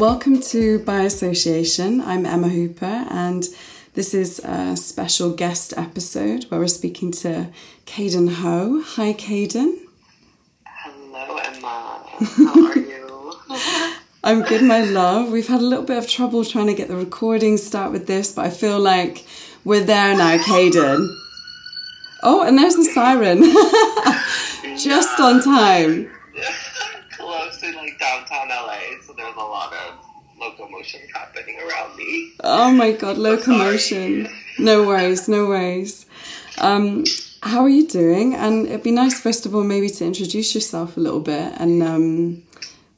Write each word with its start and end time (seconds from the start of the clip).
welcome 0.00 0.40
to 0.40 0.78
By 0.78 1.02
Association. 1.02 2.00
I'm 2.00 2.24
Emma 2.24 2.48
Hooper, 2.48 3.04
and 3.10 3.46
this 3.92 4.14
is 4.14 4.38
a 4.38 4.74
special 4.74 5.34
guest 5.34 5.74
episode 5.76 6.44
where 6.44 6.58
we're 6.58 6.68
speaking 6.68 7.12
to 7.12 7.48
Caden 7.84 8.36
Ho. 8.36 8.80
Hi, 8.82 9.12
Caden. 9.12 9.76
Hello, 10.64 11.36
Emma. 11.36 12.02
How 12.18 12.70
are 12.70 12.78
you? 12.78 13.96
I'm 14.24 14.40
good, 14.40 14.62
my 14.62 14.80
love. 14.80 15.30
We've 15.30 15.46
had 15.46 15.60
a 15.60 15.66
little 15.66 15.84
bit 15.84 15.98
of 15.98 16.08
trouble 16.08 16.46
trying 16.46 16.68
to 16.68 16.74
get 16.74 16.88
the 16.88 16.96
recording 16.96 17.58
start 17.58 17.92
with 17.92 18.06
this, 18.06 18.32
but 18.32 18.46
I 18.46 18.50
feel 18.50 18.80
like 18.80 19.26
we're 19.66 19.84
there 19.84 20.16
now, 20.16 20.38
Caden. 20.38 21.14
Oh, 22.22 22.42
and 22.42 22.56
there's 22.56 22.76
the 22.76 22.84
siren. 22.84 23.42
Just 24.78 25.20
on 25.20 25.42
time. 25.42 26.10
Happening 31.40 31.60
around 31.60 31.96
me. 31.96 32.32
Oh 32.44 32.70
my 32.70 32.92
god, 32.92 33.18
locomotion. 33.18 34.28
No 34.58 34.86
worries, 34.86 35.28
no 35.28 35.46
worries. 35.46 36.06
Um, 36.58 37.04
how 37.42 37.62
are 37.62 37.68
you 37.68 37.86
doing? 37.86 38.34
And 38.34 38.66
it'd 38.66 38.82
be 38.82 38.90
nice, 38.90 39.18
first 39.18 39.46
of 39.46 39.54
all, 39.54 39.64
maybe 39.64 39.88
to 39.88 40.04
introduce 40.04 40.54
yourself 40.54 40.96
a 40.96 41.00
little 41.00 41.20
bit 41.20 41.54
and, 41.58 41.82
um, 41.82 42.42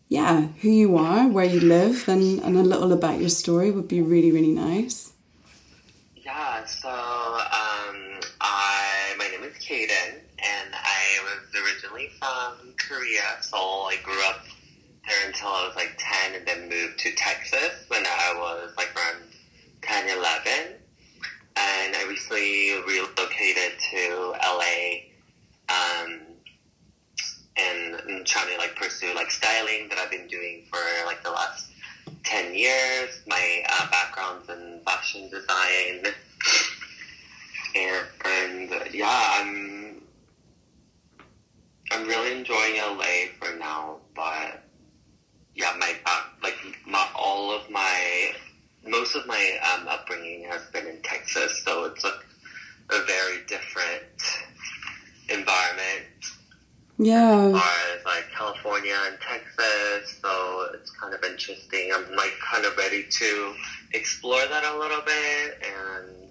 yeah, 0.09 0.49
who 0.61 0.69
you 0.69 0.97
are, 0.97 1.29
where 1.29 1.45
you 1.45 1.61
live, 1.61 2.09
and, 2.09 2.41
and 2.41 2.57
a 2.57 2.63
little 2.63 2.93
about 2.93 3.21
your 3.21 3.31
story 3.31 3.71
would 3.71 3.89
be 3.89 4.03
really, 4.03 4.31
really 4.31 4.53
nice. 4.53 5.13
Yeah, 6.17 6.65
so 6.65 6.89
um, 6.89 8.21
I 8.41 9.15
my 9.19 9.29
name 9.29 9.43
is 9.45 9.55
Kaden, 9.55 10.21
and 10.39 10.75
I 10.75 11.19
was 11.25 11.63
originally 11.63 12.11
from 12.19 12.75
Korea. 12.79 13.39
So 13.41 13.57
I 13.57 13.97
grew 14.05 14.23
up 14.27 14.45
there 15.09 15.27
until 15.27 15.49
I 15.49 15.67
was 15.67 15.77
like 15.77 15.95
ten, 15.99 16.35
and 16.35 16.47
then 16.47 16.69
moved 16.69 16.99
to 17.01 17.13
Texas 17.15 17.85
when 17.89 18.05
I 18.07 18.35
was 18.39 18.73
like 18.77 18.95
around 18.97 19.23
10, 19.83 20.17
11. 20.19 20.53
And 21.55 21.97
I 21.97 22.07
recently 22.09 22.73
relocated 22.87 23.79
to 23.91 24.35
LA, 24.43 25.03
um, 25.69 26.21
and 27.59 27.97
I'm 28.09 28.25
trying 28.25 28.49
to 28.53 28.59
like 28.59 28.75
pursue 28.77 29.15
like 29.15 29.31
styling 29.31 29.89
that 29.91 29.99
I've 29.99 30.11
been 30.11 30.27
doing 30.29 30.65
for 30.71 30.79
like 31.05 31.23
the 31.23 31.31
last 31.31 31.69
10 32.25 32.55
years. 32.55 33.21
My 33.27 33.63
uh, 33.69 33.91
background's 33.91 34.49
in 34.49 34.81
fashion 34.85 35.29
design. 35.29 36.07
And, 37.75 38.07
and 38.25 38.95
yeah, 38.95 39.35
I'm 39.41 40.03
I'm 41.91 42.07
really 42.07 42.39
enjoying 42.39 42.77
LA 42.77 43.29
for 43.39 43.55
now, 43.59 43.99
but 44.15 44.63
yeah, 45.55 45.75
my 45.79 45.95
back, 46.05 46.25
like 46.43 46.57
my, 46.87 47.07
all 47.15 47.55
of 47.55 47.69
my 47.71 48.33
most 48.87 49.15
of 49.15 49.27
my 49.27 49.59
um, 49.75 49.87
upbringing 49.89 50.45
has 50.45 50.63
been 50.73 50.87
in 50.87 51.01
Texas, 51.03 51.63
so 51.65 51.85
it's 51.85 52.05
a, 52.05 52.13
a 52.91 53.05
very 53.07 53.45
different 53.47 54.03
environment 55.29 56.05
Yeah, 56.99 57.47
as 57.47 57.53
far 57.53 57.97
as 57.97 58.05
like 58.05 58.25
California 58.37 58.97
and 59.07 59.19
Texas, 59.21 60.19
so 60.21 60.69
it's 60.75 60.91
kind 60.91 61.15
of 61.15 61.23
interesting. 61.23 61.93
I'm 61.95 62.15
like 62.17 62.33
kind 62.41 62.65
of 62.65 62.77
ready 62.77 63.05
to 63.09 63.55
explore 63.93 64.45
that 64.47 64.65
a 64.65 64.79
little 64.79 65.03
bit, 65.03 65.63
and 65.63 66.23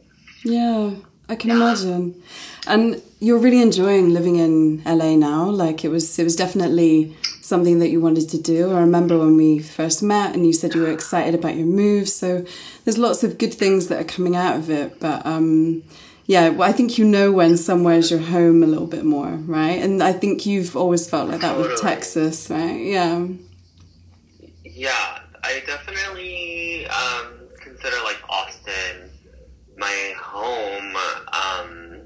yeah, 0.43 0.91
I 1.29 1.35
can 1.35 1.51
imagine. 1.51 2.21
And 2.67 3.01
you're 3.19 3.39
really 3.39 3.61
enjoying 3.61 4.13
living 4.13 4.35
in 4.35 4.83
LA 4.83 5.15
now. 5.15 5.49
Like 5.49 5.85
it 5.85 5.89
was, 5.89 6.19
it 6.19 6.23
was 6.23 6.35
definitely 6.35 7.15
something 7.51 7.79
that 7.79 7.89
you 7.89 7.99
wanted 7.99 8.29
to 8.29 8.41
do. 8.41 8.71
I 8.71 8.79
remember 8.79 9.19
when 9.19 9.35
we 9.35 9.59
first 9.59 10.01
met, 10.01 10.33
and 10.33 10.47
you 10.47 10.53
said 10.53 10.73
you 10.73 10.83
were 10.83 10.91
excited 10.91 11.35
about 11.35 11.57
your 11.57 11.67
move. 11.67 12.07
So 12.07 12.45
there's 12.85 12.97
lots 12.97 13.25
of 13.25 13.37
good 13.37 13.53
things 13.53 13.89
that 13.89 13.99
are 13.99 14.05
coming 14.15 14.37
out 14.37 14.55
of 14.55 14.69
it. 14.69 15.01
But 15.01 15.25
um, 15.25 15.83
yeah, 16.27 16.47
well, 16.47 16.69
I 16.69 16.71
think 16.71 16.97
you 16.97 17.03
know 17.03 17.29
when 17.33 17.57
somewhere's 17.57 18.09
your 18.09 18.21
home 18.21 18.63
a 18.63 18.67
little 18.67 18.87
bit 18.87 19.03
more, 19.03 19.31
right? 19.57 19.81
And 19.83 20.01
I 20.01 20.13
think 20.13 20.45
you've 20.45 20.77
always 20.77 21.09
felt 21.09 21.27
like 21.27 21.41
that 21.41 21.57
with 21.57 21.79
Texas, 21.81 22.49
right? 22.49 22.79
Yeah, 22.79 23.27
yeah, 24.63 25.19
I 25.43 25.61
definitely 25.65 26.87
um, 26.87 27.49
consider 27.59 27.97
like 28.05 28.17
Austin 28.29 29.11
my 29.77 30.13
home. 30.17 30.95
Um, 31.33 32.01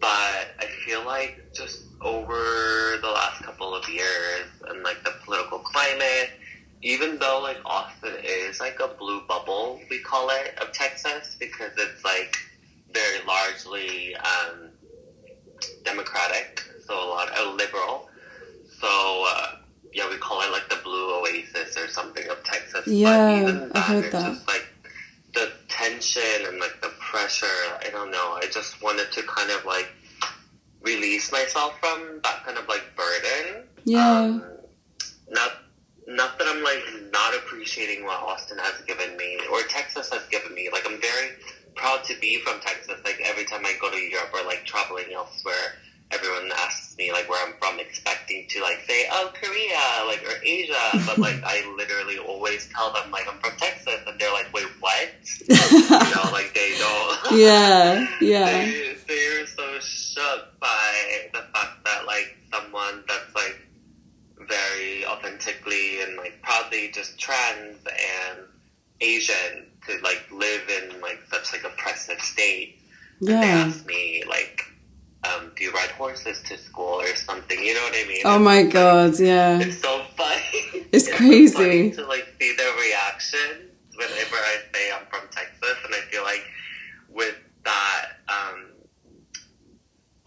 but 0.00 0.54
I 0.60 0.66
feel 0.84 1.04
like 1.04 1.52
just 1.54 1.82
over 2.06 2.98
the 3.02 3.08
last 3.08 3.42
couple 3.42 3.74
of 3.74 3.88
years 3.88 4.46
and 4.68 4.82
like 4.84 5.02
the 5.02 5.12
political 5.24 5.58
climate, 5.58 6.30
even 6.82 7.18
though 7.18 7.40
like 7.42 7.58
Austin 7.64 8.14
is 8.22 8.60
like 8.60 8.78
a 8.80 8.88
blue 8.88 9.22
bubble, 9.26 9.80
we 9.90 9.98
call 9.98 10.30
it, 10.30 10.56
of 10.60 10.72
Texas 10.72 11.36
because 11.38 11.72
it's 11.76 12.04
like 12.04 12.36
very 12.92 13.18
largely 13.26 14.14
um, 14.16 14.70
democratic, 15.84 16.62
so 16.86 16.94
a 16.94 17.08
lot 17.08 17.28
uh, 17.36 17.52
liberal. 17.52 18.08
So 18.80 19.24
uh, 19.28 19.56
yeah, 19.92 20.08
we 20.08 20.16
call 20.16 20.42
it 20.42 20.52
like 20.52 20.68
the 20.68 20.78
blue 20.84 21.20
oasis 21.20 21.76
or 21.76 21.88
something 21.88 22.28
of 22.28 22.42
Texas. 22.44 22.86
Yeah, 22.86 23.42
but 23.42 23.48
even 23.48 23.72
I've 23.74 23.82
heard 23.82 24.12
that. 24.12 24.32
Just 24.32 24.46
like 24.46 24.66
the 25.34 25.50
tension 25.68 26.46
and 26.46 26.60
like 26.60 26.80
the 26.82 26.92
pressure. 27.00 27.46
I 27.80 27.88
don't 27.90 28.12
know. 28.12 28.38
I 28.40 28.46
just 28.52 28.80
wanted 28.80 29.10
to 29.12 29.22
kind 29.24 29.50
of 29.50 29.64
like 29.64 29.88
release 30.86 31.30
myself 31.32 31.78
from 31.80 32.20
that 32.22 32.44
kind 32.44 32.56
of 32.56 32.66
like 32.68 32.84
burden. 32.96 33.64
yeah, 33.84 34.20
Um, 34.20 34.42
not 35.28 35.50
not 36.08 36.38
that 36.38 36.46
I'm 36.46 36.62
like 36.62 36.84
not 37.12 37.34
appreciating 37.34 38.04
what 38.04 38.20
Austin 38.20 38.58
has 38.58 38.80
given 38.86 39.16
me 39.16 39.38
or 39.52 39.62
Texas 39.62 40.08
has 40.12 40.24
given 40.28 40.54
me. 40.54 40.68
Like 40.72 40.86
I'm 40.86 41.00
very 41.00 41.30
proud 41.74 42.04
to 42.04 42.14
be 42.20 42.40
from 42.40 42.60
Texas. 42.60 42.98
Like 43.04 43.20
every 43.24 43.44
time 43.44 43.66
I 43.66 43.74
go 43.80 43.90
to 43.90 43.96
Europe 43.98 44.30
or 44.32 44.44
like 44.46 44.64
traveling 44.64 45.12
elsewhere, 45.12 45.74
everyone 46.10 46.50
asks 46.58 46.96
me 46.96 47.12
like 47.12 47.28
where 47.28 47.44
I'm 47.46 47.54
from, 47.58 47.78
expecting 47.80 48.46
to 48.48 48.62
like 48.62 48.80
say, 48.86 49.06
"Oh, 49.10 49.32
Korea," 49.34 50.06
like 50.06 50.22
or 50.24 50.42
Asia. 50.42 51.02
But 51.06 51.18
like 51.18 51.42
I 51.44 51.64
literally 51.76 52.18
always 52.18 52.68
tell 52.74 52.92
them 52.92 53.10
like 53.10 53.26
I'm 53.30 53.38
from 53.40 53.56
Texas, 53.58 54.00
and 54.06 54.18
they're 54.18 54.32
like, 54.32 54.52
"Wait, 54.52 54.66
what?" 54.80 55.08
you 55.48 55.54
know, 55.56 56.30
like 56.32 56.54
they 56.54 56.76
don't. 56.78 57.18
yeah, 57.38 58.06
yeah, 58.20 58.44
they, 58.52 58.96
they're 59.06 59.46
so 59.46 59.78
shook 59.80 60.58
by 60.60 61.28
the 61.32 61.42
fact 61.52 61.84
that 61.84 62.06
like 62.06 62.36
someone 62.52 63.04
that's 63.08 63.34
like 63.34 63.66
very 64.48 65.04
authentically 65.06 66.02
and 66.02 66.16
like 66.16 66.40
proudly 66.42 66.90
just 66.92 67.18
trans 67.18 67.78
and 67.86 68.38
Asian 69.00 69.66
could 69.80 70.02
like 70.02 70.24
live 70.32 70.62
in 70.68 71.00
like 71.00 71.20
such 71.30 71.52
like 71.52 71.64
oppressive 71.64 72.20
state. 72.20 72.78
And 73.20 73.28
they 73.28 73.32
yeah. 73.32 73.66
asked 73.66 73.86
me 73.86 74.24
like, 74.28 74.62
um, 75.24 75.52
do 75.56 75.64
you 75.64 75.72
ride 75.72 75.85
horses 75.96 76.40
to 76.42 76.56
school 76.58 77.00
or 77.00 77.14
something? 77.16 77.58
You 77.62 77.74
know 77.74 77.82
what 77.82 77.94
I 77.94 78.08
mean? 78.08 78.22
Oh 78.24 78.36
It's 78.36 78.44
my 78.44 78.62
like- 78.62 78.72
god, 78.72 79.18
yeah. 79.20 79.58
It's 79.60 79.80
so 79.80 80.02
funny. 80.16 80.86
It's 80.92 81.06
so 81.10 81.16
crazy. 81.16 81.52
funny 81.54 81.90
to 81.92 82.06
like 82.06 82.26
see 82.40 82.54
their 82.56 82.72
reaction 82.76 83.70
whenever 83.96 84.36
I 84.36 84.56
say 84.72 84.92
I'm 84.92 85.06
from 85.10 85.28
Texas, 85.30 85.76
and 85.84 85.94
I 85.94 86.00
feel 86.10 86.22
like 86.22 86.44
with 87.10 87.34
that, 87.64 88.04
um, 88.28 88.66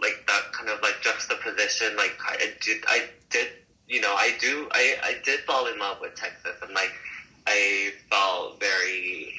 like 0.02 0.26
that 0.28 0.52
kind 0.54 0.70
of 0.70 0.82
like 0.82 0.96
juxtaposition, 1.02 1.96
like 1.96 2.18
I 2.28 2.54
did, 2.62 2.84
I 2.88 3.10
did, 3.30 3.48
you 3.88 4.02
know, 4.02 4.14
I 4.16 4.32
do, 4.40 4.68
I, 4.72 4.96
I 5.04 5.16
did 5.24 5.42
fall 5.42 5.68
in 5.68 5.78
love 5.80 5.98
with 6.02 6.16
Texas, 6.16 6.56
and 6.62 6.74
like 6.74 6.92
I 7.48 7.92
felt 8.10 8.60
very, 8.60 9.34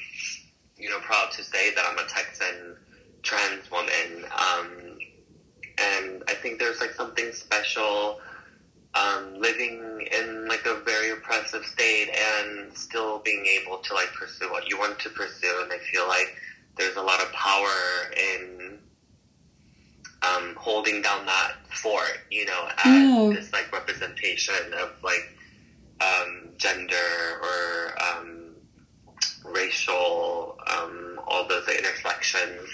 you 0.77 0.89
know, 0.89 0.99
proud 0.99 1.31
to 1.33 1.43
say 1.43 1.73
that 1.75 1.83
I'm 1.89 1.97
a 1.97 2.07
Texan 2.07 2.75
trans 3.23 3.69
woman. 3.71 4.25
Um, 4.37 4.90
and 5.81 6.23
I 6.27 6.33
think 6.33 6.59
there's 6.59 6.79
like 6.79 6.91
something 6.91 7.31
special 7.31 8.19
um, 8.93 9.35
living 9.39 10.07
in 10.19 10.47
like 10.47 10.65
a 10.65 10.75
very 10.83 11.11
oppressive 11.11 11.63
state 11.65 12.09
and 12.09 12.75
still 12.77 13.19
being 13.19 13.45
able 13.45 13.77
to 13.77 13.93
like 13.93 14.11
pursue 14.13 14.51
what 14.51 14.67
you 14.67 14.77
want 14.77 14.99
to 14.99 15.09
pursue. 15.09 15.59
And 15.63 15.71
I 15.71 15.77
feel 15.77 16.07
like 16.07 16.35
there's 16.77 16.97
a 16.97 17.01
lot 17.01 17.21
of 17.21 17.31
power 17.31 18.11
in 18.17 18.79
um, 20.23 20.55
holding 20.55 21.01
down 21.01 21.25
that 21.25 21.53
fort, 21.73 22.19
you 22.29 22.45
know, 22.45 22.67
as 22.83 22.85
Yeah. 22.85 23.31
this 23.33 23.53
like 23.53 23.71
representation 23.71 24.73
of 24.73 24.91
like 25.03 25.37
um, 26.01 26.49
gender 26.57 27.39
or 27.41 27.95
um, 28.03 28.49
racial, 29.45 30.57
um, 30.67 31.19
all 31.27 31.47
those 31.47 31.67
intersections. 31.67 32.69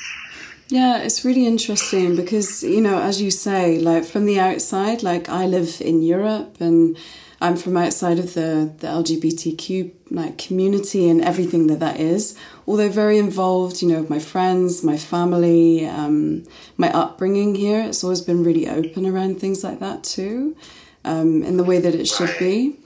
Yeah, 0.69 0.97
it's 0.97 1.23
really 1.23 1.47
interesting 1.47 2.17
because, 2.17 2.61
you 2.61 2.81
know, 2.81 3.01
as 3.01 3.21
you 3.21 3.31
say, 3.31 3.79
like 3.79 4.03
from 4.03 4.25
the 4.25 4.37
outside, 4.39 5.01
like 5.01 5.29
I 5.29 5.45
live 5.45 5.77
in 5.79 6.01
Europe 6.01 6.57
and 6.59 6.97
I'm 7.39 7.55
from 7.55 7.77
outside 7.77 8.19
of 8.19 8.33
the, 8.33 8.73
the 8.79 8.87
LGBTQ 8.87 9.93
like 10.11 10.37
community 10.37 11.07
and 11.09 11.21
everything 11.21 11.67
that 11.67 11.79
that 11.79 12.01
is. 12.01 12.37
Although 12.67 12.89
very 12.89 13.17
involved, 13.17 13.81
you 13.81 13.87
know, 13.87 14.01
with 14.01 14.09
my 14.09 14.19
friends, 14.19 14.83
my 14.83 14.97
family, 14.97 15.85
um, 15.85 16.43
my 16.75 16.91
upbringing 16.91 17.55
here, 17.55 17.81
it's 17.83 18.03
always 18.03 18.21
been 18.21 18.43
really 18.43 18.67
open 18.67 19.05
around 19.05 19.39
things 19.39 19.63
like 19.63 19.79
that 19.79 20.03
too, 20.03 20.57
um, 21.05 21.43
in 21.43 21.55
the 21.55 21.63
way 21.63 21.79
that 21.79 21.95
it 21.95 22.09
should 22.09 22.35
be. 22.39 22.77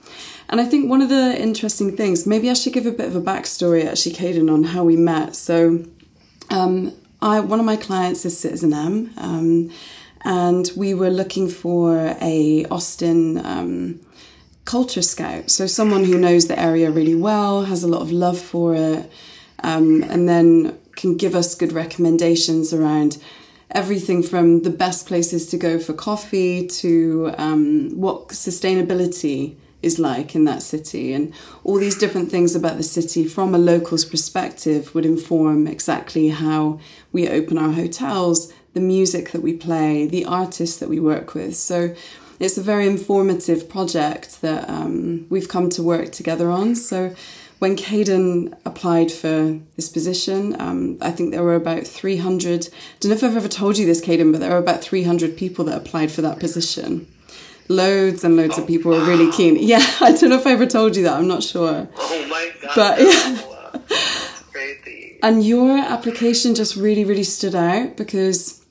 And 0.48 0.60
I 0.60 0.66
think 0.66 0.88
one 0.88 1.02
of 1.02 1.08
the 1.08 1.36
interesting 1.36 1.96
things, 1.96 2.26
maybe 2.28 2.48
I 2.48 2.52
should 2.52 2.74
give 2.74 2.86
a 2.86 2.92
bit 2.92 3.08
of 3.08 3.16
a 3.16 3.20
backstory 3.20 3.84
actually, 3.84 4.14
Caden, 4.14 4.52
on 4.52 4.62
how 4.64 4.84
we 4.84 4.96
met. 4.96 5.34
So, 5.34 5.84
um, 6.50 6.92
I 7.22 7.38
one 7.40 7.60
of 7.60 7.64
my 7.64 7.76
clients 7.76 8.24
is 8.24 8.34
citizenM, 8.34 9.16
um, 9.16 9.70
and 10.24 10.70
we 10.76 10.92
were 10.92 11.10
looking 11.10 11.48
for 11.48 12.16
a 12.20 12.66
Austin 12.66 13.38
um, 13.46 14.00
culture 14.64 15.02
scout, 15.02 15.50
so 15.50 15.66
someone 15.66 16.04
who 16.04 16.18
knows 16.18 16.48
the 16.48 16.58
area 16.58 16.90
really 16.90 17.14
well, 17.14 17.64
has 17.64 17.84
a 17.84 17.88
lot 17.88 18.02
of 18.02 18.10
love 18.10 18.40
for 18.40 18.74
it, 18.74 19.10
um, 19.60 20.02
and 20.02 20.28
then 20.28 20.76
can 20.96 21.16
give 21.16 21.34
us 21.34 21.54
good 21.54 21.72
recommendations 21.72 22.72
around 22.72 23.18
everything 23.70 24.22
from 24.22 24.62
the 24.62 24.70
best 24.70 25.06
places 25.06 25.46
to 25.46 25.56
go 25.56 25.78
for 25.78 25.94
coffee 25.94 26.66
to 26.66 27.32
um, 27.38 27.90
what 27.98 28.28
sustainability 28.28 29.56
is 29.82 29.98
like 29.98 30.34
in 30.34 30.44
that 30.44 30.62
city 30.62 31.12
and 31.12 31.32
all 31.64 31.76
these 31.76 31.98
different 31.98 32.30
things 32.30 32.54
about 32.54 32.76
the 32.76 32.82
city 32.82 33.26
from 33.26 33.54
a 33.54 33.58
local's 33.58 34.04
perspective 34.04 34.94
would 34.94 35.04
inform 35.04 35.66
exactly 35.66 36.28
how 36.28 36.78
we 37.12 37.28
open 37.28 37.58
our 37.58 37.72
hotels 37.72 38.52
the 38.74 38.80
music 38.80 39.32
that 39.32 39.42
we 39.42 39.54
play 39.54 40.06
the 40.06 40.24
artists 40.24 40.78
that 40.78 40.88
we 40.88 41.00
work 41.00 41.34
with 41.34 41.54
so 41.54 41.94
it's 42.40 42.58
a 42.58 42.62
very 42.62 42.86
informative 42.86 43.68
project 43.68 44.40
that 44.40 44.68
um, 44.68 45.26
we've 45.30 45.48
come 45.48 45.68
to 45.68 45.82
work 45.82 46.10
together 46.10 46.50
on 46.50 46.74
so 46.74 47.14
when 47.62 47.76
Caden 47.76 48.58
applied 48.66 49.12
for 49.12 49.60
this 49.76 49.88
position, 49.88 50.60
um, 50.60 50.98
I 51.00 51.12
think 51.12 51.30
there 51.30 51.44
were 51.44 51.54
about 51.54 51.86
300. 51.86 52.66
I 52.66 52.70
don't 52.98 53.10
know 53.10 53.14
if 53.14 53.22
I've 53.22 53.36
ever 53.36 53.46
told 53.46 53.78
you 53.78 53.86
this, 53.86 54.04
Caden, 54.04 54.32
but 54.32 54.40
there 54.40 54.50
were 54.50 54.56
about 54.56 54.82
300 54.82 55.36
people 55.36 55.66
that 55.66 55.76
applied 55.76 56.10
for 56.10 56.22
that 56.22 56.40
position. 56.40 57.06
Loads 57.68 58.24
and 58.24 58.36
loads 58.36 58.58
oh, 58.58 58.62
of 58.62 58.68
people 58.68 58.92
were 58.92 59.04
really 59.04 59.30
keen. 59.32 59.56
Yeah, 59.58 59.84
I 60.00 60.12
don't 60.12 60.30
know 60.30 60.38
if 60.38 60.46
I 60.46 60.52
ever 60.52 60.66
told 60.66 60.96
you 60.96 61.04
that. 61.04 61.14
I'm 61.14 61.28
not 61.28 61.42
sure. 61.42 61.88
Oh 61.96 62.26
my 62.28 62.52
god! 62.62 62.72
But 62.74 63.00
yeah, 63.00 63.78
crazy. 64.50 65.18
And 65.22 65.44
your 65.44 65.78
application 65.78 66.54
just 66.54 66.76
really, 66.76 67.04
really 67.04 67.24
stood 67.24 67.54
out 67.54 67.96
because 67.96 68.62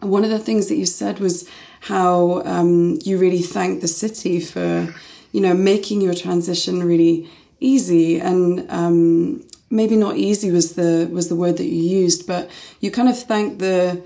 one 0.00 0.24
of 0.24 0.30
the 0.30 0.38
things 0.38 0.68
that 0.68 0.76
you 0.76 0.86
said 0.86 1.20
was 1.20 1.48
how 1.80 2.42
um, 2.44 2.98
you 3.04 3.18
really 3.18 3.42
thanked 3.42 3.80
the 3.82 3.88
city 3.88 4.40
for, 4.40 4.92
you 5.32 5.40
know, 5.40 5.54
making 5.54 6.00
your 6.00 6.14
transition 6.14 6.82
really 6.82 7.28
easy 7.60 8.20
and 8.20 8.68
um, 8.70 9.44
maybe 9.70 9.96
not 9.96 10.16
easy 10.16 10.50
was 10.50 10.74
the 10.74 11.08
was 11.10 11.28
the 11.28 11.34
word 11.34 11.56
that 11.56 11.64
you 11.64 11.82
used, 11.82 12.26
but 12.26 12.50
you 12.80 12.90
kind 12.90 13.08
of 13.08 13.18
thanked 13.18 13.58
the 13.58 14.02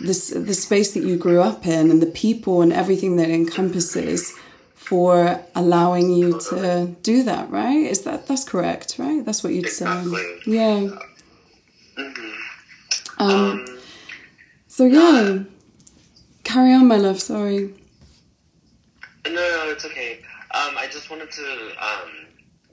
this 0.00 0.30
the 0.30 0.54
space 0.54 0.94
that 0.94 1.02
you 1.02 1.16
grew 1.16 1.40
up 1.40 1.66
in 1.66 1.90
and 1.90 2.00
the 2.00 2.06
people 2.06 2.62
and 2.62 2.72
everything 2.72 3.16
that 3.16 3.30
encompasses 3.30 4.34
for 4.74 5.40
allowing 5.54 6.10
you 6.10 6.40
to 6.40 6.96
do 7.02 7.22
that, 7.22 7.50
right? 7.50 7.84
Is 7.86 8.02
that 8.02 8.26
that's 8.26 8.44
correct, 8.44 8.96
right? 8.98 9.24
That's 9.24 9.44
what 9.44 9.52
you'd 9.52 9.66
exactly. 9.66 10.16
say. 10.16 10.40
Yeah. 10.46 10.98
Mm-hmm. 11.96 13.22
Um, 13.22 13.30
um, 13.30 13.78
so 14.66 14.86
yeah. 14.86 15.44
Carry 16.42 16.72
on, 16.72 16.88
my 16.88 16.96
love, 16.96 17.20
sorry. 17.20 17.74
No, 19.26 19.32
no, 19.32 19.70
it's 19.70 19.84
okay. 19.84 20.20
Um, 20.52 20.76
I 20.76 20.88
just 20.90 21.10
wanted 21.10 21.30
to 21.30 21.72
um, 21.78 22.10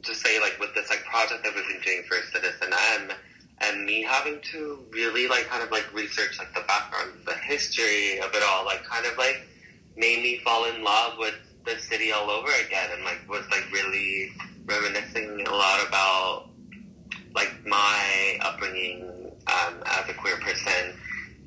to 0.04 0.16
say 0.16 0.40
like 0.40 0.58
with 0.60 0.74
this 0.74 0.90
like 0.90 1.04
project 1.04 1.44
that 1.44 1.54
we've 1.54 1.68
been 1.68 1.82
doing 1.82 2.04
for 2.08 2.16
Citizen 2.34 2.74
M 2.94 3.12
and 3.62 3.86
me 3.86 4.04
having 4.04 4.40
to 4.42 4.86
really 4.92 5.28
like 5.28 5.48
kind 5.48 5.64
of 5.64 5.72
like 5.72 5.92
research 5.94 6.38
like 6.38 6.54
the 6.54 6.64
background, 6.68 7.12
the 7.26 7.34
history 7.34 8.20
of 8.20 8.34
it 8.34 8.44
all, 8.44 8.66
like 8.66 8.84
kind 8.84 9.06
of 9.06 9.18
like 9.18 9.48
made 9.96 10.22
me 10.22 10.40
fall 10.44 10.66
in 10.66 10.84
love 10.84 11.18
with 11.18 11.36
the 11.66 11.78
city 11.80 12.12
all 12.12 12.30
over 12.30 12.50
again 12.66 12.90
and 12.94 13.04
like 13.04 13.20
was 13.28 13.44
like 13.52 13.70
really 13.72 14.32
reminiscing 14.66 15.46
a 15.48 15.52
lot 15.52 15.86
about 15.88 16.50
like 17.36 17.54
my 17.66 18.38
upbringing 18.42 19.32
um, 19.48 19.76
as 19.86 20.10
a 20.10 20.14
queer 20.14 20.38
person 20.38 20.94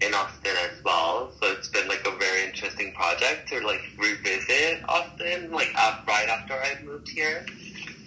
in 0.00 0.14
Austin 0.14 0.52
as 0.70 0.82
well. 0.84 1.32
So 1.40 1.52
it's 1.52 1.68
been 1.68 1.88
like 1.88 2.06
a 2.06 2.16
very 2.16 2.44
interesting 2.44 2.92
project 2.94 3.48
to 3.48 3.60
like 3.60 3.82
revisit 3.98 4.82
Austin 4.88 5.50
like 5.52 5.72
right 6.06 6.28
after 6.28 6.54
I 6.54 6.82
moved 6.82 7.08
here. 7.08 7.44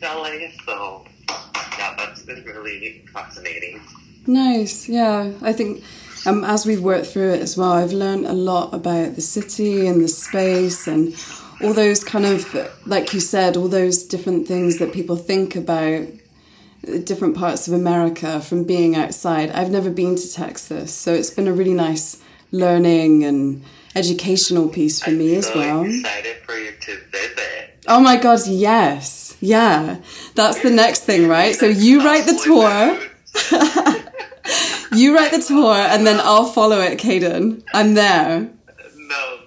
LA. 0.01 0.49
So 0.65 1.05
yeah, 1.29 1.95
that's 1.97 2.21
been 2.23 2.43
really 2.43 3.05
fascinating. 3.13 3.81
Nice. 4.25 4.87
Yeah, 4.87 5.31
I 5.41 5.53
think 5.53 5.83
um, 6.25 6.43
as 6.43 6.65
we've 6.65 6.81
worked 6.81 7.07
through 7.07 7.33
it 7.33 7.41
as 7.41 7.57
well, 7.57 7.73
I've 7.73 7.91
learned 7.91 8.25
a 8.25 8.33
lot 8.33 8.73
about 8.73 9.15
the 9.15 9.21
city 9.21 9.87
and 9.87 10.01
the 10.01 10.07
space 10.07 10.87
and 10.87 11.15
all 11.61 11.73
those 11.73 12.03
kind 12.03 12.25
of, 12.25 12.53
like 12.85 13.13
you 13.13 13.19
said, 13.19 13.57
all 13.57 13.67
those 13.67 14.03
different 14.03 14.47
things 14.47 14.79
that 14.79 14.93
people 14.93 15.15
think 15.15 15.55
about 15.55 16.07
different 17.03 17.37
parts 17.37 17.67
of 17.67 17.73
America 17.73 18.41
from 18.41 18.63
being 18.63 18.95
outside. 18.95 19.49
I've 19.51 19.69
never 19.71 19.89
been 19.89 20.15
to 20.15 20.33
Texas, 20.33 20.93
so 20.93 21.13
it's 21.13 21.29
been 21.29 21.47
a 21.47 21.53
really 21.53 21.73
nice 21.73 22.21
learning 22.51 23.23
and 23.23 23.63
educational 23.95 24.67
piece 24.69 25.01
for 25.01 25.11
I'm 25.11 25.17
me 25.17 25.41
so 25.41 25.49
as 25.49 25.55
well. 25.55 25.83
Excited 25.83 26.37
for 26.43 26.57
you 26.57 26.71
to 26.71 26.97
visit. 27.11 27.83
Oh 27.87 27.99
my 27.99 28.17
god, 28.17 28.39
yes. 28.47 29.22
Yeah, 29.43 29.97
that's 30.35 30.63
the 30.63 30.69
next 30.69 31.01
thing, 31.01 31.27
right? 31.27 31.53
So 31.53 31.65
you 31.65 32.01
write 32.01 32.25
the 32.25 32.39
tour. 32.41 32.97
you 34.97 35.13
write 35.13 35.31
the 35.31 35.43
tour, 35.45 35.73
and 35.73 36.07
then 36.07 36.21
I'll 36.23 36.45
follow 36.45 36.79
it, 36.79 36.97
Caden. 36.97 37.61
I'm 37.73 37.93
there. 37.93 38.49
No. 38.95 39.39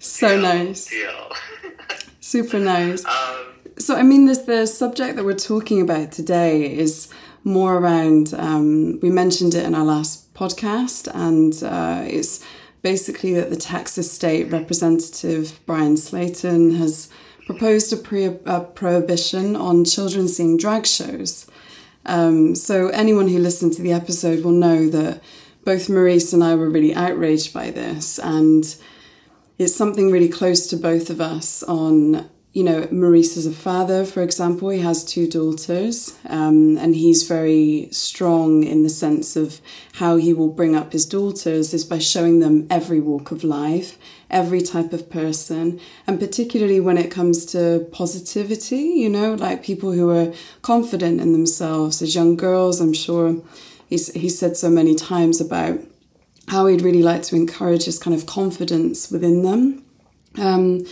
So 0.00 0.28
deal, 0.30 0.42
nice. 0.42 0.86
Deal. 0.86 1.32
Super 2.20 2.58
nice. 2.58 3.04
Um, 3.04 3.36
so, 3.78 3.94
I 3.94 4.02
mean, 4.02 4.26
this 4.26 4.38
the 4.38 4.66
subject 4.66 5.14
that 5.14 5.24
we're 5.24 5.34
talking 5.34 5.80
about 5.80 6.10
today 6.10 6.76
is 6.76 7.08
more 7.44 7.76
around. 7.76 8.34
Um, 8.34 8.98
we 9.02 9.08
mentioned 9.08 9.54
it 9.54 9.64
in 9.64 9.76
our 9.76 9.84
last 9.84 10.34
podcast, 10.34 11.08
and 11.14 11.62
uh, 11.62 12.02
it's 12.12 12.44
basically 12.82 13.34
that 13.34 13.50
the 13.50 13.56
Texas 13.56 14.10
state 14.10 14.50
representative 14.50 15.60
Bryan 15.64 15.94
Slaton 15.94 16.76
has 16.78 17.08
proposed 17.48 17.90
a, 17.94 17.96
pre- 17.96 18.38
a 18.44 18.60
prohibition 18.60 19.56
on 19.56 19.82
children 19.82 20.28
seeing 20.28 20.58
drag 20.58 20.86
shows. 20.86 21.50
Um, 22.04 22.54
so 22.54 22.88
anyone 22.88 23.26
who 23.26 23.38
listened 23.38 23.72
to 23.72 23.82
the 23.82 23.90
episode 23.90 24.44
will 24.44 24.52
know 24.52 24.86
that 24.90 25.22
both 25.64 25.88
Maurice 25.88 26.34
and 26.34 26.44
I 26.44 26.54
were 26.56 26.68
really 26.68 26.94
outraged 26.94 27.54
by 27.54 27.70
this, 27.70 28.18
and 28.18 28.64
it's 29.58 29.74
something 29.74 30.10
really 30.10 30.28
close 30.28 30.66
to 30.66 30.76
both 30.76 31.08
of 31.08 31.22
us 31.22 31.62
on 31.62 32.28
you 32.52 32.64
know, 32.64 32.88
Maurice 32.90 33.36
is 33.36 33.46
a 33.46 33.52
father, 33.52 34.04
for 34.04 34.22
example, 34.22 34.70
he 34.70 34.80
has 34.80 35.04
two 35.04 35.28
daughters, 35.28 36.16
um, 36.26 36.78
and 36.78 36.96
he's 36.96 37.28
very 37.28 37.88
strong 37.92 38.64
in 38.64 38.82
the 38.82 38.88
sense 38.88 39.36
of 39.36 39.60
how 39.94 40.16
he 40.16 40.32
will 40.32 40.48
bring 40.48 40.74
up 40.74 40.92
his 40.92 41.04
daughters 41.04 41.74
is 41.74 41.84
by 41.84 41.98
showing 41.98 42.40
them 42.40 42.66
every 42.70 43.00
walk 43.00 43.30
of 43.30 43.44
life, 43.44 43.98
every 44.30 44.62
type 44.62 44.94
of 44.94 45.10
person, 45.10 45.78
and 46.06 46.18
particularly 46.18 46.80
when 46.80 46.96
it 46.96 47.10
comes 47.10 47.44
to 47.46 47.86
positivity, 47.92 48.76
you 48.76 49.10
know, 49.10 49.34
like 49.34 49.62
people 49.62 49.92
who 49.92 50.08
are 50.10 50.32
confident 50.62 51.20
in 51.20 51.32
themselves. 51.32 52.00
As 52.00 52.14
young 52.14 52.34
girls, 52.34 52.80
I'm 52.80 52.94
sure 52.94 53.42
he's, 53.88 54.12
he 54.14 54.30
said 54.30 54.56
so 54.56 54.70
many 54.70 54.94
times 54.94 55.38
about 55.38 55.80
how 56.48 56.66
he'd 56.66 56.80
really 56.82 57.02
like 57.02 57.22
to 57.24 57.36
encourage 57.36 57.84
this 57.84 57.98
kind 57.98 58.16
of 58.16 58.24
confidence 58.24 59.10
within 59.10 59.42
them. 59.42 59.84
Um, 60.38 60.86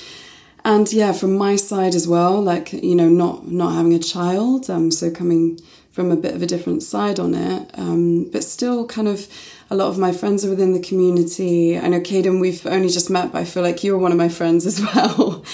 and 0.66 0.92
yeah, 0.92 1.12
from 1.12 1.36
my 1.36 1.54
side 1.54 1.94
as 1.94 2.08
well, 2.08 2.42
like 2.42 2.72
you 2.72 2.96
know, 2.96 3.08
not 3.08 3.46
not 3.46 3.74
having 3.74 3.94
a 3.94 4.00
child, 4.00 4.68
um, 4.68 4.90
so 4.90 5.12
coming 5.12 5.60
from 5.92 6.10
a 6.10 6.16
bit 6.16 6.34
of 6.34 6.42
a 6.42 6.46
different 6.46 6.82
side 6.82 7.20
on 7.20 7.34
it, 7.34 7.70
um, 7.74 8.24
but 8.24 8.42
still 8.42 8.84
kind 8.84 9.06
of 9.06 9.28
a 9.70 9.76
lot 9.76 9.88
of 9.88 9.96
my 9.96 10.10
friends 10.10 10.44
are 10.44 10.50
within 10.50 10.72
the 10.72 10.80
community. 10.80 11.78
I 11.78 11.86
know 11.86 12.00
Caden, 12.00 12.40
we've 12.40 12.66
only 12.66 12.88
just 12.88 13.08
met, 13.10 13.30
but 13.30 13.38
I 13.38 13.44
feel 13.44 13.62
like 13.62 13.84
you're 13.84 13.96
one 13.96 14.10
of 14.10 14.18
my 14.18 14.28
friends 14.28 14.66
as 14.66 14.80
well. 14.94 15.44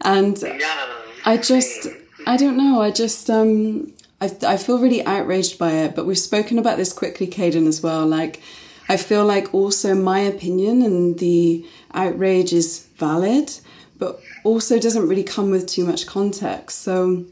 and 0.00 0.36
I 1.24 1.36
just, 1.36 1.86
I 2.26 2.36
don't 2.36 2.56
know, 2.56 2.82
I 2.82 2.90
just, 2.90 3.30
um, 3.30 3.92
I, 4.20 4.30
I 4.46 4.56
feel 4.56 4.80
really 4.80 5.04
outraged 5.06 5.60
by 5.60 5.72
it, 5.74 5.94
but 5.94 6.06
we've 6.06 6.18
spoken 6.18 6.58
about 6.58 6.76
this 6.76 6.92
quickly, 6.92 7.28
Caden, 7.28 7.68
as 7.68 7.82
well. 7.82 8.04
Like, 8.04 8.42
I 8.88 8.96
feel 8.96 9.24
like 9.24 9.54
also 9.54 9.94
my 9.94 10.18
opinion 10.18 10.82
and 10.82 11.18
the 11.20 11.64
outrage 11.94 12.52
is 12.52 12.86
valid, 12.96 13.52
but 13.98 14.20
also 14.44 14.78
doesn't 14.78 15.08
really 15.08 15.24
come 15.24 15.50
with 15.50 15.66
too 15.66 15.84
much 15.84 16.06
context. 16.06 16.82
So 16.82 17.24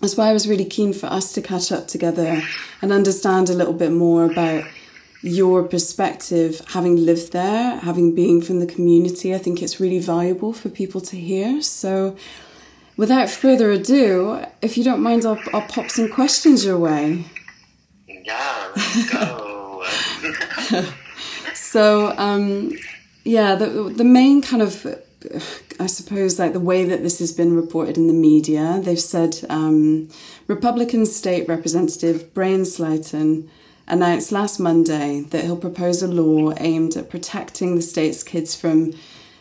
that's 0.00 0.16
why 0.16 0.28
I 0.28 0.32
was 0.32 0.48
really 0.48 0.64
keen 0.64 0.92
for 0.92 1.06
us 1.06 1.32
to 1.32 1.42
catch 1.42 1.70
up 1.70 1.88
together 1.88 2.42
and 2.80 2.92
understand 2.92 3.50
a 3.50 3.54
little 3.54 3.74
bit 3.74 3.92
more 3.92 4.24
about 4.24 4.64
your 5.22 5.62
perspective, 5.62 6.62
having 6.68 6.96
lived 6.96 7.32
there, 7.32 7.76
having 7.80 8.14
been 8.14 8.40
from 8.40 8.60
the 8.60 8.66
community. 8.66 9.34
I 9.34 9.38
think 9.38 9.62
it's 9.62 9.78
really 9.78 9.98
valuable 9.98 10.52
for 10.52 10.70
people 10.70 11.00
to 11.02 11.16
hear. 11.16 11.60
So, 11.60 12.16
without 12.96 13.28
further 13.28 13.70
ado, 13.70 14.44
if 14.62 14.78
you 14.78 14.84
don't 14.84 15.02
mind, 15.02 15.26
I'll, 15.26 15.40
I'll 15.52 15.68
pop 15.68 15.90
some 15.90 16.08
questions 16.08 16.64
your 16.64 16.78
way. 16.78 17.26
Yeah, 18.08 18.72
let's 18.74 19.12
go. 19.12 19.84
so, 21.54 22.16
um, 22.16 22.72
yeah, 23.24 23.54
the 23.54 23.92
the 23.94 24.04
main 24.04 24.40
kind 24.40 24.62
of 24.62 24.86
I 25.80 25.86
suppose, 25.86 26.38
like 26.38 26.52
the 26.52 26.60
way 26.60 26.84
that 26.84 27.02
this 27.02 27.20
has 27.20 27.32
been 27.32 27.56
reported 27.56 27.96
in 27.96 28.06
the 28.06 28.12
media, 28.12 28.80
they've 28.82 29.00
said 29.00 29.44
um, 29.48 30.10
Republican 30.46 31.06
State 31.06 31.48
Representative 31.48 32.34
Bryan 32.34 32.62
Slaton 32.62 33.48
announced 33.88 34.30
last 34.30 34.60
Monday 34.60 35.22
that 35.30 35.44
he'll 35.44 35.56
propose 35.56 36.02
a 36.02 36.06
law 36.06 36.52
aimed 36.58 36.96
at 36.96 37.08
protecting 37.08 37.76
the 37.76 37.82
state's 37.82 38.22
kids 38.22 38.54
from 38.54 38.92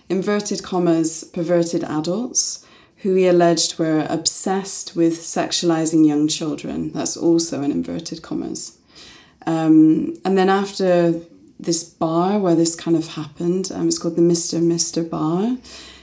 inverted 0.07 0.63
commas 0.63 1.25
perverted 1.25 1.83
adults 1.83 2.65
who 2.99 3.15
he 3.15 3.27
alleged 3.27 3.77
were 3.77 4.07
obsessed 4.09 4.95
with 4.95 5.19
sexualizing 5.19 6.07
young 6.07 6.27
children. 6.29 6.91
That's 6.93 7.17
also 7.17 7.61
in 7.61 7.71
inverted 7.71 8.21
commas. 8.21 8.77
Um, 9.45 10.15
and 10.23 10.37
then 10.37 10.49
after 10.49 11.19
this 11.59 11.83
bar 11.83 12.39
where 12.39 12.55
this 12.55 12.75
kind 12.75 12.95
of 12.95 13.09
happened, 13.09 13.71
um, 13.73 13.87
it's 13.87 13.99
called 13.99 14.15
the 14.15 14.21
Mr. 14.21 14.61
Misster 14.61 15.03
Bar 15.03 15.57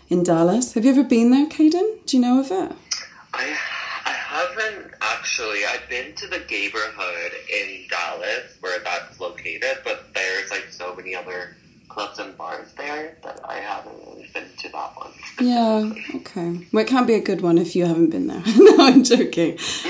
in 0.08 0.22
Dallas. 0.22 0.74
Have 0.74 0.84
you 0.84 0.90
ever 0.92 1.04
been 1.04 1.30
there, 1.30 1.46
Caden? 1.46 2.04
Do 2.06 2.16
you 2.16 2.22
know 2.22 2.40
of 2.40 2.50
it? 2.50 2.72
I 3.34 3.56
I 4.04 4.10
haven't 4.12 4.92
actually. 5.00 5.64
I've 5.64 5.88
been 5.88 6.14
to 6.14 6.26
the 6.28 6.38
neighborhood 6.50 7.32
in 7.52 7.86
Dallas 7.88 8.56
where 8.60 8.78
that's 8.80 9.18
located, 9.20 9.78
but 9.84 10.12
there's 10.14 10.50
like 10.50 10.66
so 10.70 10.94
many 10.94 11.14
other 11.14 11.56
clubs 11.88 12.18
and 12.18 12.36
bars 12.36 12.72
there 12.76 13.16
that 13.24 13.40
I 13.48 13.54
haven't 13.58 13.96
really 14.06 14.28
been 14.34 14.44
to 14.58 14.68
that 14.70 14.96
one. 14.96 15.12
Yeah, 15.40 15.92
okay. 16.16 16.66
Well, 16.72 16.84
it 16.84 16.88
can't 16.88 17.06
be 17.06 17.14
a 17.14 17.20
good 17.20 17.40
one 17.40 17.58
if 17.58 17.74
you 17.74 17.86
haven't 17.86 18.10
been 18.10 18.26
there. 18.26 18.42
no, 18.58 18.76
I'm 18.78 19.02
joking. 19.02 19.58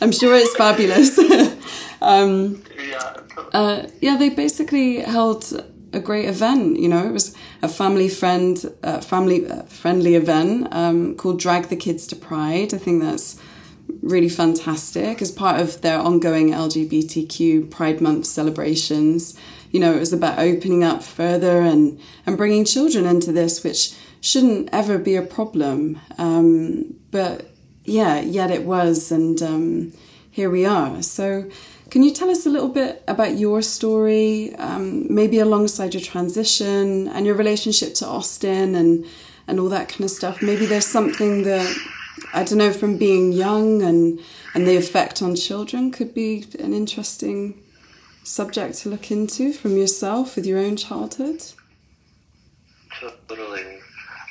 I'm 0.00 0.12
sure 0.12 0.34
it's 0.34 0.54
fabulous. 0.56 1.18
um, 2.02 2.62
Yeah. 2.78 3.16
uh, 3.52 3.86
yeah, 4.00 4.16
they 4.16 4.28
basically 4.28 4.98
held 5.00 5.44
a 5.92 6.00
great 6.00 6.26
event. 6.26 6.78
You 6.78 6.88
know, 6.88 7.06
it 7.06 7.12
was 7.12 7.34
a 7.62 7.68
family 7.68 8.08
friend, 8.08 8.64
uh, 8.82 9.00
family 9.00 9.48
uh, 9.48 9.62
friendly 9.62 10.14
event 10.14 10.68
um, 10.72 11.16
called 11.16 11.38
"Drag 11.38 11.68
the 11.68 11.76
Kids 11.76 12.06
to 12.08 12.16
Pride." 12.16 12.74
I 12.74 12.78
think 12.78 13.02
that's 13.02 13.40
really 14.02 14.28
fantastic 14.28 15.22
as 15.22 15.30
part 15.30 15.60
of 15.60 15.80
their 15.80 15.98
ongoing 15.98 16.50
LGBTQ 16.50 17.70
Pride 17.70 18.00
Month 18.00 18.26
celebrations. 18.26 19.38
You 19.70 19.80
know, 19.80 19.94
it 19.94 20.00
was 20.00 20.12
about 20.12 20.38
opening 20.38 20.84
up 20.84 21.02
further 21.02 21.60
and 21.60 22.00
and 22.24 22.36
bringing 22.36 22.64
children 22.64 23.06
into 23.06 23.32
this, 23.32 23.62
which 23.62 23.94
shouldn't 24.20 24.68
ever 24.72 24.98
be 24.98 25.16
a 25.16 25.22
problem. 25.22 26.00
Um, 26.18 26.94
but 27.10 27.50
yeah, 27.84 28.20
yet 28.20 28.50
it 28.50 28.64
was, 28.64 29.12
and 29.12 29.40
um, 29.42 29.92
here 30.36 30.50
we 30.50 30.66
are. 30.66 31.02
So. 31.02 31.50
Can 31.88 32.02
you 32.02 32.12
tell 32.12 32.28
us 32.28 32.44
a 32.44 32.50
little 32.50 32.68
bit 32.68 33.04
about 33.06 33.38
your 33.38 33.62
story, 33.62 34.52
um, 34.56 35.06
maybe 35.08 35.38
alongside 35.38 35.94
your 35.94 36.02
transition 36.02 37.06
and 37.06 37.24
your 37.24 37.36
relationship 37.36 37.94
to 37.94 38.06
Austin 38.06 38.74
and 38.74 39.06
and 39.46 39.60
all 39.60 39.68
that 39.68 39.88
kind 39.88 40.02
of 40.02 40.10
stuff? 40.10 40.42
Maybe 40.42 40.66
there's 40.66 40.84
something 40.98 41.44
that 41.44 41.72
I 42.34 42.42
don't 42.42 42.58
know 42.58 42.72
from 42.72 42.98
being 42.98 43.32
young 43.32 43.82
and 43.82 44.18
and 44.52 44.66
the 44.66 44.76
effect 44.76 45.22
on 45.22 45.36
children 45.36 45.92
could 45.92 46.12
be 46.12 46.44
an 46.58 46.74
interesting 46.74 47.62
subject 48.24 48.78
to 48.78 48.88
look 48.88 49.12
into 49.12 49.52
from 49.52 49.76
yourself 49.76 50.34
with 50.34 50.44
your 50.44 50.58
own 50.58 50.76
childhood. 50.76 51.40
Totally. 53.00 53.78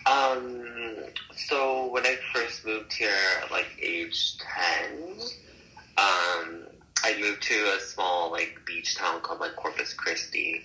Um, 0.06 0.62
so 1.48 1.88
when 1.88 2.06
I 2.06 2.18
first 2.34 2.66
moved 2.66 2.94
here 2.94 3.16
at 3.42 3.50
like 3.50 3.68
age 3.82 4.38
10, 4.98 5.16
um, 5.98 6.68
I 7.04 7.16
moved 7.20 7.44
to 7.44 7.74
a 7.76 7.80
small 7.80 8.32
like 8.32 8.60
beach 8.66 8.96
town 8.96 9.22
called 9.22 9.40
like 9.40 9.56
Corpus 9.56 9.94
Christi. 9.94 10.62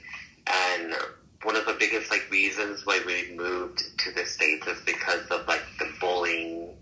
And 0.47 0.95
one 1.43 1.57
of 1.57 1.67
the 1.67 1.77
biggest 1.79 2.11
like 2.11 2.31
reasons 2.31 2.85
why 2.85 3.01
we 3.07 3.35
moved 3.37 3.83
to 3.99 4.13
the 4.13 4.25
States 4.27 4.67
is 4.67 4.81
because 4.85 5.27
of 5.31 5.47
like 5.47 5.63
the 5.79 5.89
bullying 6.01 6.77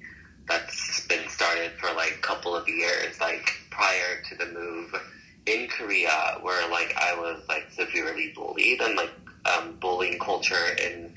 that's 0.48 1.06
been 1.06 1.28
started 1.28 1.72
for 1.72 1.92
like 1.94 2.12
a 2.12 2.22
couple 2.22 2.56
of 2.56 2.66
years, 2.68 3.20
like 3.20 3.50
prior 3.70 4.22
to 4.28 4.34
the 4.36 4.46
move 4.46 4.94
in 5.46 5.68
Korea, 5.68 6.38
where 6.40 6.68
like 6.70 6.94
I 6.96 7.14
was 7.14 7.42
like 7.48 7.70
severely 7.70 8.32
bullied 8.34 8.80
and 8.80 8.96
like 8.96 9.12
um, 9.44 9.76
bullying 9.80 10.18
culture 10.18 10.76
in 10.82 11.12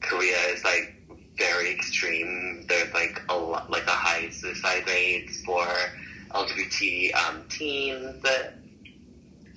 Korea 0.00 0.36
is 0.48 0.64
like 0.64 0.94
very 1.36 1.70
extreme. 1.70 2.64
There's 2.68 2.92
like 2.92 3.20
a 3.28 3.36
lot, 3.36 3.70
like 3.70 3.86
a 3.86 3.90
high 3.90 4.28
suicide 4.30 4.86
rates 4.86 5.42
for 5.42 5.66
LGBT 6.82 7.14
um, 7.14 7.44
teens 7.48 8.24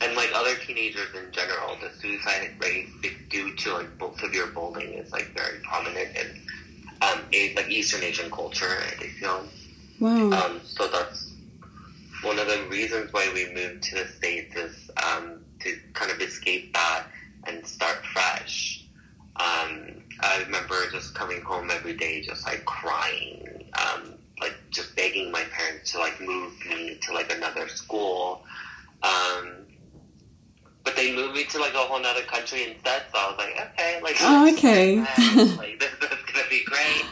and 0.01 0.15
like 0.15 0.29
other 0.33 0.55
teenagers 0.55 1.07
in 1.15 1.31
general. 1.31 1.77
The 1.81 1.91
suicide 1.99 2.51
rate 2.59 2.87
due 3.29 3.55
to 3.55 3.73
like 3.73 3.87
severe 4.19 4.47
bullying 4.47 4.93
is 4.93 5.11
like 5.11 5.31
very 5.35 5.59
prominent 5.59 6.15
in 6.15 6.41
um, 7.01 7.19
like 7.55 7.69
Eastern 7.69 8.03
Asian 8.03 8.29
culture. 8.31 8.77
I 8.99 9.07
feel. 9.19 9.45
Wow. 9.99 10.31
Um, 10.31 10.61
so 10.63 10.87
that's 10.87 11.31
one 12.21 12.39
of 12.39 12.47
the 12.47 12.65
reasons 12.69 13.13
why 13.13 13.29
we 13.33 13.53
moved 13.53 13.83
to 13.83 13.95
the 13.95 14.07
States 14.07 14.55
is 14.55 14.91
um, 15.03 15.39
to 15.61 15.77
kind 15.93 16.11
of 16.11 16.19
escape 16.21 16.73
that 16.73 17.05
and 17.45 17.65
start 17.65 18.05
fresh. 18.05 18.85
Um, 19.37 20.01
I 20.21 20.41
remember 20.45 20.75
just 20.91 21.13
coming 21.13 21.41
home 21.41 21.69
every 21.69 21.93
day, 21.93 22.21
just 22.21 22.45
like 22.45 22.63
crying, 22.65 23.69
um, 23.73 24.14
like 24.39 24.55
just 24.69 24.95
begging 24.95 25.31
my 25.31 25.43
parents 25.51 25.91
to 25.93 25.99
like 25.99 26.19
move 26.19 26.53
me 26.67 26.97
to 27.01 27.13
like 27.13 27.33
another 27.35 27.67
school. 27.67 28.43
Um, 29.03 29.65
but 30.83 30.95
they 30.95 31.15
moved 31.15 31.35
me 31.35 31.45
to 31.45 31.59
like 31.59 31.73
a 31.73 31.77
whole 31.77 32.03
other 32.05 32.21
country 32.23 32.63
instead, 32.71 33.03
so 33.11 33.17
I 33.19 33.29
was 33.29 33.37
like, 33.37 33.71
okay, 33.73 33.99
like, 34.03 34.15
Oh, 34.21 34.51
okay. 34.53 34.97
like 35.57 35.79
this 35.79 35.91
is 35.91 36.23
gonna 36.33 36.49
be 36.49 36.63
great. 36.65 37.05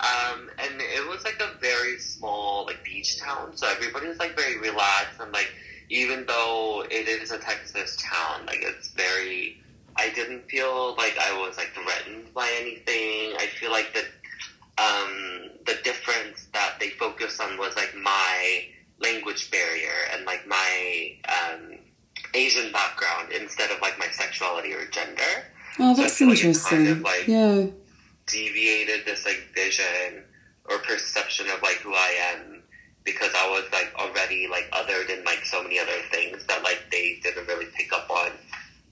Um, 0.00 0.50
and 0.58 0.80
it 0.80 1.08
was 1.08 1.24
like 1.24 1.40
a 1.40 1.58
very 1.60 1.98
small 1.98 2.66
like 2.66 2.82
beach 2.84 3.18
town, 3.18 3.56
so 3.56 3.66
everybody 3.68 4.08
was 4.08 4.18
like 4.18 4.36
very 4.36 4.58
relaxed 4.58 5.20
and 5.20 5.32
like 5.32 5.52
even 5.90 6.24
though 6.26 6.84
it 6.90 7.08
is 7.08 7.30
a 7.30 7.38
Texas 7.38 7.96
town, 8.00 8.46
like 8.46 8.62
it's 8.62 8.90
very. 8.90 9.60
I 9.96 10.10
didn't 10.10 10.50
feel 10.50 10.96
like 10.96 11.16
I 11.20 11.38
was 11.38 11.56
like 11.56 11.68
threatened 11.72 12.34
by 12.34 12.50
anything. 12.60 13.36
I 13.38 13.46
feel 13.60 13.70
like 13.70 13.94
the 13.94 14.04
um, 14.82 15.50
the 15.66 15.76
difference 15.84 16.48
that 16.52 16.74
they 16.80 16.90
focused 16.90 17.33
on 17.44 17.58
was 17.58 17.74
like 17.76 17.94
my 17.96 18.64
language 19.00 19.50
barrier 19.50 19.92
and 20.14 20.24
like 20.24 20.46
my 20.46 21.16
um, 21.28 21.78
Asian 22.34 22.72
background 22.72 23.32
instead 23.32 23.70
of 23.70 23.80
like 23.80 23.98
my 23.98 24.08
sexuality 24.08 24.72
or 24.72 24.86
gender. 24.86 25.22
Oh, 25.78 25.94
So 25.94 26.02
that's 26.02 26.16
feel 26.18 26.28
like 26.28 26.38
it 26.38 26.42
kind 26.42 26.86
interesting. 26.86 26.88
of, 26.88 27.00
like, 27.02 27.26
Yeah. 27.26 27.66
deviated 28.26 29.04
this 29.04 29.24
like 29.24 29.42
vision 29.54 30.24
or 30.70 30.78
perception 30.78 31.48
of 31.50 31.60
like 31.62 31.76
who 31.76 31.92
I 31.94 32.14
am 32.32 32.62
because 33.04 33.30
I 33.36 33.48
was 33.50 33.64
like 33.72 33.92
already 33.96 34.46
like 34.48 34.70
othered 34.72 35.10
in 35.10 35.24
like 35.24 35.44
so 35.44 35.62
many 35.62 35.78
other 35.78 35.98
things 36.10 36.44
that 36.46 36.62
like 36.62 36.80
they 36.90 37.20
didn't 37.22 37.46
really 37.46 37.66
pick 37.76 37.92
up 37.92 38.08
on, 38.10 38.30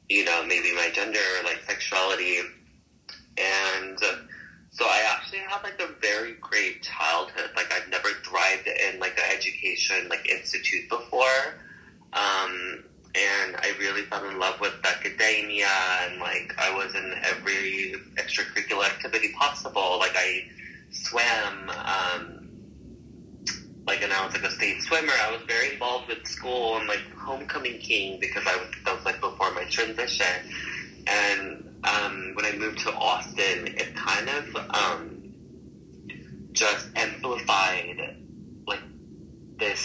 you 0.09 0.25
know, 0.25 0.45
maybe 0.47 0.75
my 0.75 0.91
gender 0.93 1.19
or 1.41 1.45
like 1.45 1.61
sexuality. 1.67 2.41
And 3.39 3.99
uh, 4.03 4.17
so 4.73 4.87
I 4.87 5.05
actually 5.15 5.41
had 5.41 5.63
like 5.63 5.81
a 5.81 5.93
very 6.01 6.33
great 6.41 6.83
childhood. 6.83 7.51
Like 7.55 7.71
I've 7.73 7.89
never 7.91 8.09
thrived 8.25 8.67
in 8.67 8.99
like 9.01 9.19
an 9.19 9.37
education 9.37 10.09
like 10.09 10.27
institute 10.29 10.89
before. 10.89 11.61
Um, 12.15 12.85
and 13.15 13.57
I 13.57 13.75
really 13.79 14.03
fell 14.03 14.27
in 14.27 14.39
love 14.39 14.59
with 14.61 14.73
academia 14.85 15.69
and 16.05 16.19
like 16.21 16.55
I 16.59 16.75
was 16.75 16.95
in 16.95 17.15
every 17.23 17.97
extracurricular 18.17 18.87
activity 18.87 19.33
possible. 19.39 19.99
Like 19.99 20.17
I 20.17 20.47
swam, 20.91 21.69
um, 21.69 22.49
like 23.87 24.03
and 24.03 24.11
I 24.11 24.25
was 24.25 24.33
like 24.33 24.45
a 24.45 24.51
state 24.53 24.81
swimmer. 24.81 25.13
I 25.21 25.31
was 25.33 25.43
very 25.43 25.75
involved 25.75 26.09
with 26.09 26.27
school 26.27 26.79
and 26.79 26.89
like 26.89 27.03
homecoming 27.15 27.79
king 27.79 28.19
because 28.21 28.45
I 28.47 28.57
was 28.57 28.69
that 28.87 28.97
was 28.97 29.05
like 29.05 29.21
before 29.21 29.53
my 29.53 29.65
transition. 29.65 30.51
And 31.07 31.69
um, 31.85 32.33
when 32.35 32.47
I 32.47 32.52
moved 32.63 32.79
to 32.81 32.93
Austin, 32.95 33.67
it 33.77 33.95
kind 33.95 34.29
of 34.29 34.57
um, 34.71 35.33
just 36.53 36.87
amplified 36.97 38.17
like 38.67 38.81
this 39.59 39.83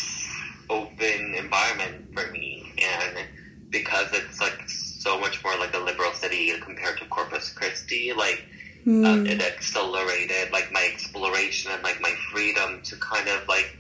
open 0.70 1.36
environment 1.36 2.14
for 2.14 2.32
me. 2.32 2.74
And 2.82 3.26
because 3.70 4.08
it's 4.14 4.40
like 4.40 4.60
so 4.68 5.20
much 5.20 5.44
more 5.44 5.58
like 5.58 5.74
a 5.76 5.80
liberal 5.80 6.14
city 6.14 6.54
compared 6.60 6.98
to 7.00 7.06
Corpus 7.06 7.52
Christi 7.52 8.14
like 8.14 8.44
Hmm. 8.84 9.04
um, 9.04 9.26
it 9.28 9.42
accelerated 9.42 10.54
like 10.54 10.72
my 10.72 10.90
exploration 10.94 11.72
and 11.74 11.84
like 11.84 12.00
my 12.00 12.14
freedom 12.32 12.82
to 12.84 12.96
kind 12.96 13.28
of 13.28 13.46
like 13.50 13.78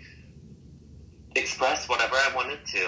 express 1.38 1.88
whatever 1.88 2.16
I 2.16 2.30
wanted 2.36 2.60
to 2.66 2.84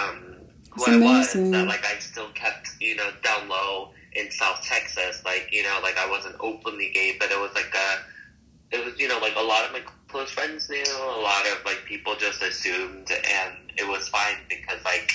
um 0.00 0.36
who 0.70 0.84
I 0.86 0.96
was 0.98 1.32
that 1.32 1.66
like 1.66 1.84
I 1.84 1.98
still 1.98 2.28
kept 2.30 2.68
you 2.80 2.94
know 2.94 3.10
down 3.24 3.48
low 3.48 3.90
in 4.14 4.30
South 4.30 4.62
Texas 4.62 5.22
like 5.24 5.48
you 5.52 5.62
know 5.62 5.78
like 5.82 5.98
I 5.98 6.08
wasn't 6.08 6.36
openly 6.40 6.90
gay 6.94 7.16
but 7.18 7.30
it 7.30 7.38
was 7.38 7.54
like 7.54 7.74
a 7.74 8.76
it 8.76 8.84
was 8.84 8.98
you 8.98 9.08
know 9.08 9.18
like 9.18 9.34
a 9.36 9.42
lot 9.42 9.64
of 9.64 9.72
my 9.72 9.80
close 10.08 10.30
friends 10.30 10.68
knew 10.68 10.84
a 10.96 11.20
lot 11.20 11.44
of 11.46 11.64
like 11.64 11.84
people 11.84 12.14
just 12.16 12.42
assumed 12.42 13.10
and 13.10 13.54
it 13.76 13.88
was 13.88 14.08
fine 14.08 14.36
because 14.48 14.82
like 14.84 15.12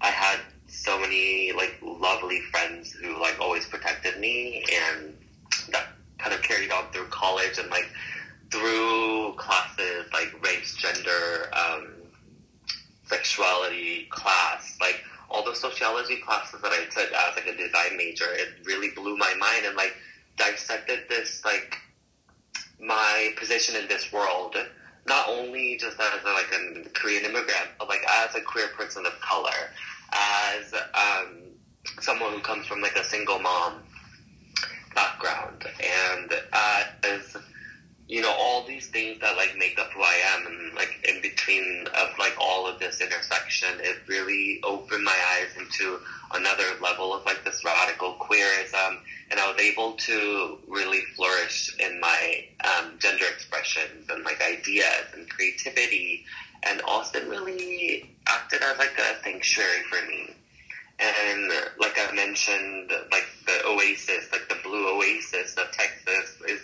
I 0.00 0.08
had 0.08 0.38
so 0.68 0.98
many 0.98 1.52
like 1.52 1.78
lovely 1.82 2.40
friends 2.50 2.92
who 2.92 3.20
like 3.20 3.38
always 3.40 3.66
protected 3.66 4.18
me 4.20 4.64
and 4.72 5.14
that 5.70 5.88
kind 6.18 6.34
of 6.34 6.42
carried 6.42 6.70
on 6.70 6.84
through 6.92 7.06
college 7.06 7.58
and 7.58 7.70
like 7.70 7.88
through 8.50 9.34
classes 9.36 10.06
like 10.12 10.32
race, 10.44 10.74
gender, 10.74 11.50
um, 11.52 11.88
sexuality 13.06 14.06
class, 14.10 14.76
like 14.80 15.02
all 15.30 15.44
the 15.44 15.54
sociology 15.54 16.16
classes 16.16 16.60
that 16.62 16.72
I 16.72 16.84
took 16.90 17.12
as 17.12 17.36
like 17.36 17.46
a 17.46 17.56
design 17.56 17.96
major, 17.96 18.26
it 18.30 18.48
really 18.64 18.90
blew 18.90 19.16
my 19.16 19.34
mind 19.38 19.66
and 19.66 19.76
like 19.76 19.94
dissected 20.36 21.00
this 21.08 21.42
like 21.44 21.76
my 22.80 23.32
position 23.36 23.76
in 23.76 23.88
this 23.88 24.12
world, 24.12 24.56
not 25.06 25.28
only 25.28 25.76
just 25.78 25.98
as 25.98 26.22
a, 26.24 26.32
like 26.32 26.52
a 26.52 26.88
Korean 26.90 27.24
immigrant, 27.24 27.68
but 27.78 27.88
like 27.88 28.02
as 28.08 28.34
a 28.34 28.40
queer 28.40 28.68
person 28.68 29.04
of 29.04 29.20
color, 29.20 29.70
as 30.12 30.72
um, 30.94 31.38
someone 32.00 32.32
who 32.32 32.40
comes 32.40 32.66
from 32.66 32.80
like 32.80 32.96
a 32.96 33.04
single 33.04 33.38
mom 33.38 33.82
background, 34.94 35.64
and 35.82 36.32
uh, 36.52 36.84
as 37.04 37.36
you 38.08 38.22
know 38.22 38.34
all 38.38 38.66
these 38.66 38.86
things 38.86 39.20
that 39.20 39.36
like 39.36 39.54
make 39.56 39.78
up 39.78 39.90
who 39.92 40.00
I 40.00 40.14
am, 40.34 40.46
and 40.46 40.74
like 40.74 41.06
in 41.06 41.20
between 41.20 41.86
of 41.94 42.08
like 42.18 42.34
all 42.40 42.66
of 42.66 42.78
this 42.78 43.00
intersection, 43.00 43.68
it 43.80 43.98
really 44.06 44.60
opened 44.64 45.04
my 45.04 45.16
eyes 45.34 45.56
into 45.58 46.00
another 46.34 46.64
level 46.82 47.12
of 47.12 47.24
like 47.26 47.44
this 47.44 47.62
radical 47.64 48.14
queerism, 48.14 48.98
and 49.30 49.38
I 49.38 49.50
was 49.50 49.60
able 49.60 49.92
to 49.92 50.58
really 50.66 51.02
flourish 51.16 51.76
in 51.78 52.00
my 52.00 52.46
um, 52.64 52.94
gender 52.98 53.26
expressions 53.30 54.08
and 54.08 54.24
like 54.24 54.42
ideas 54.42 55.04
and 55.14 55.28
creativity, 55.28 56.24
and 56.62 56.80
Austin 56.88 57.28
really 57.28 58.08
acted 58.26 58.62
as 58.62 58.78
like 58.78 58.98
a 58.98 59.22
sanctuary 59.22 59.82
for 59.90 60.06
me. 60.06 60.34
And 61.00 61.52
like 61.78 61.96
I 61.96 62.12
mentioned, 62.12 62.90
like 63.12 63.26
the 63.46 63.66
oasis, 63.66 64.32
like 64.32 64.48
the 64.48 64.56
blue 64.64 64.96
oasis 64.96 65.54
of 65.56 65.70
Texas 65.70 66.36
is 66.48 66.60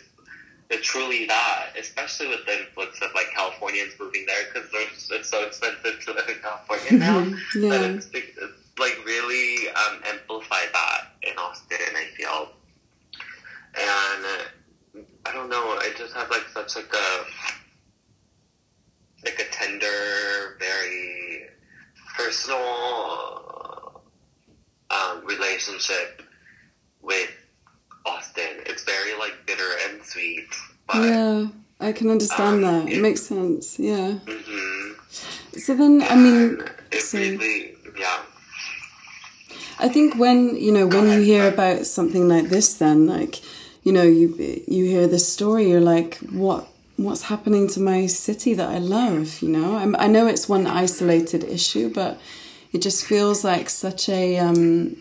it's 0.70 0.86
truly 0.86 1.26
that, 1.26 1.70
especially 1.78 2.28
with 2.28 2.44
the 2.46 2.60
influx 2.60 3.00
of 3.02 3.10
like 3.14 3.30
Californians 3.34 3.92
moving 3.98 4.24
there 4.26 4.44
because 4.52 4.70
it's 5.10 5.28
so 5.28 5.44
expensive 5.44 6.00
to 6.04 6.12
live 6.12 6.28
in 6.28 6.36
California 6.36 6.92
now. 6.92 7.20
yeah. 7.54 7.68
But 7.68 7.82
it's, 7.90 8.08
it's 8.12 8.38
like 8.78 8.98
really 9.04 9.68
um, 9.68 10.00
amplified 10.06 10.68
that 10.72 11.12
in 11.22 11.36
Austin, 11.38 11.78
I 11.94 12.06
feel. 12.16 12.48
And 13.76 14.24
uh, 14.24 15.02
I 15.26 15.32
don't 15.32 15.50
know, 15.50 15.62
I 15.80 15.92
just 15.96 16.14
have 16.14 16.30
like 16.30 16.46
such 16.52 16.76
like 16.76 16.92
a 16.92 17.24
like 19.24 19.40
a 19.40 19.50
tender, 19.50 20.56
very 20.58 21.48
personal 22.16 24.02
um, 24.90 25.24
relationship 25.24 26.22
Yeah, 30.94 31.46
I 31.80 31.92
can 31.92 32.10
understand 32.10 32.64
Um, 32.64 32.86
that. 32.86 32.92
It 32.92 33.00
makes 33.00 33.22
sense. 33.22 33.78
Yeah. 33.78 34.14
hmm 34.26 34.92
So 35.58 35.74
then, 35.74 36.02
I 36.02 36.16
mean, 36.16 36.58
so 36.98 37.18
really, 37.18 37.74
yeah. 37.98 38.18
I 39.78 39.88
think 39.88 40.16
when 40.16 40.56
you 40.56 40.72
know 40.72 40.86
when 40.86 41.10
you 41.12 41.20
hear 41.20 41.48
about 41.48 41.86
something 41.86 42.28
like 42.28 42.48
this, 42.48 42.74
then 42.74 43.06
like 43.06 43.40
you 43.82 43.92
know 43.92 44.02
you 44.02 44.28
you 44.68 44.84
hear 44.84 45.06
this 45.06 45.26
story, 45.32 45.68
you're 45.70 45.80
like, 45.94 46.18
what 46.30 46.66
what's 46.96 47.22
happening 47.22 47.68
to 47.68 47.80
my 47.80 48.06
city 48.06 48.54
that 48.54 48.68
I 48.68 48.78
love? 48.78 49.42
You 49.42 49.48
know, 49.50 49.76
I'm, 49.76 49.96
I 49.98 50.06
know 50.06 50.26
it's 50.28 50.48
one 50.48 50.66
isolated 50.66 51.42
issue, 51.44 51.92
but 51.92 52.18
it 52.72 52.82
just 52.82 53.04
feels 53.04 53.44
like 53.44 53.68
such 53.68 54.08
a 54.08 54.38
um, 54.38 54.96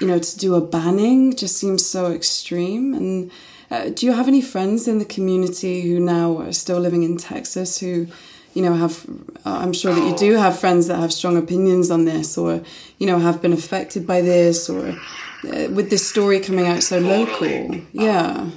you 0.00 0.06
know 0.06 0.18
to 0.18 0.38
do 0.38 0.54
a 0.54 0.60
banning 0.60 1.34
just 1.36 1.56
seems 1.56 1.84
so 1.86 2.12
extreme. 2.12 2.94
And 2.94 3.30
uh, 3.72 3.88
do 3.88 4.04
you 4.04 4.12
have 4.12 4.28
any 4.28 4.42
friends 4.42 4.86
in 4.86 4.98
the 4.98 5.04
community 5.04 5.80
who 5.80 5.98
now 5.98 6.36
are 6.38 6.52
still 6.52 6.78
living 6.78 7.02
in 7.02 7.16
Texas 7.16 7.78
who? 7.78 8.06
You 8.54 8.60
know, 8.60 8.74
have 8.74 9.06
uh, 9.46 9.60
I'm 9.62 9.72
sure 9.72 9.94
that 9.94 10.06
you 10.06 10.14
do 10.14 10.36
have 10.36 10.60
friends 10.60 10.86
that 10.88 10.98
have 10.98 11.10
strong 11.10 11.38
opinions 11.38 11.90
on 11.90 12.04
this, 12.04 12.36
or 12.36 12.62
you 12.98 13.06
know, 13.06 13.18
have 13.18 13.40
been 13.40 13.54
affected 13.54 14.06
by 14.06 14.20
this, 14.20 14.68
or 14.68 14.88
uh, 14.88 15.68
with 15.70 15.88
this 15.88 16.06
story 16.06 16.38
coming 16.38 16.66
out 16.66 16.82
so 16.82 16.98
local. 16.98 17.80
Yeah, 17.92 18.50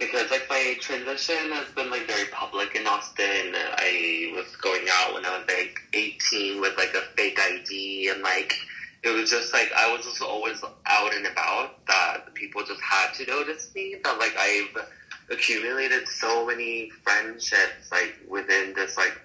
because 0.00 0.30
like 0.30 0.46
my 0.50 0.76
transition 0.80 1.52
has 1.52 1.68
been 1.72 1.90
like 1.90 2.06
very 2.06 2.26
public 2.32 2.74
in 2.74 2.86
Austin. 2.86 3.54
I 3.54 4.32
was 4.34 4.56
going 4.56 4.86
out 4.90 5.14
when 5.14 5.24
I 5.24 5.38
was 5.38 5.46
like 5.46 5.78
18 5.92 6.60
with 6.60 6.76
like 6.76 6.94
a 6.94 7.02
fake 7.16 7.38
ID 7.38 8.10
and 8.12 8.22
like 8.22 8.54
it 9.02 9.08
was 9.10 9.30
just 9.30 9.52
like 9.52 9.70
I 9.76 9.92
was 9.94 10.04
just 10.04 10.22
always 10.22 10.62
out 10.86 11.14
and 11.14 11.26
about 11.26 11.84
that 11.86 12.34
people 12.34 12.62
just 12.64 12.80
had 12.80 13.12
to 13.14 13.26
notice 13.26 13.70
me 13.74 13.96
that 14.02 14.18
like 14.18 14.34
I've 14.38 14.88
accumulated 15.30 16.08
so 16.08 16.46
many 16.46 16.90
friendships 17.02 17.90
like 17.90 18.16
within 18.28 18.74
this 18.74 18.96
like 18.96 19.20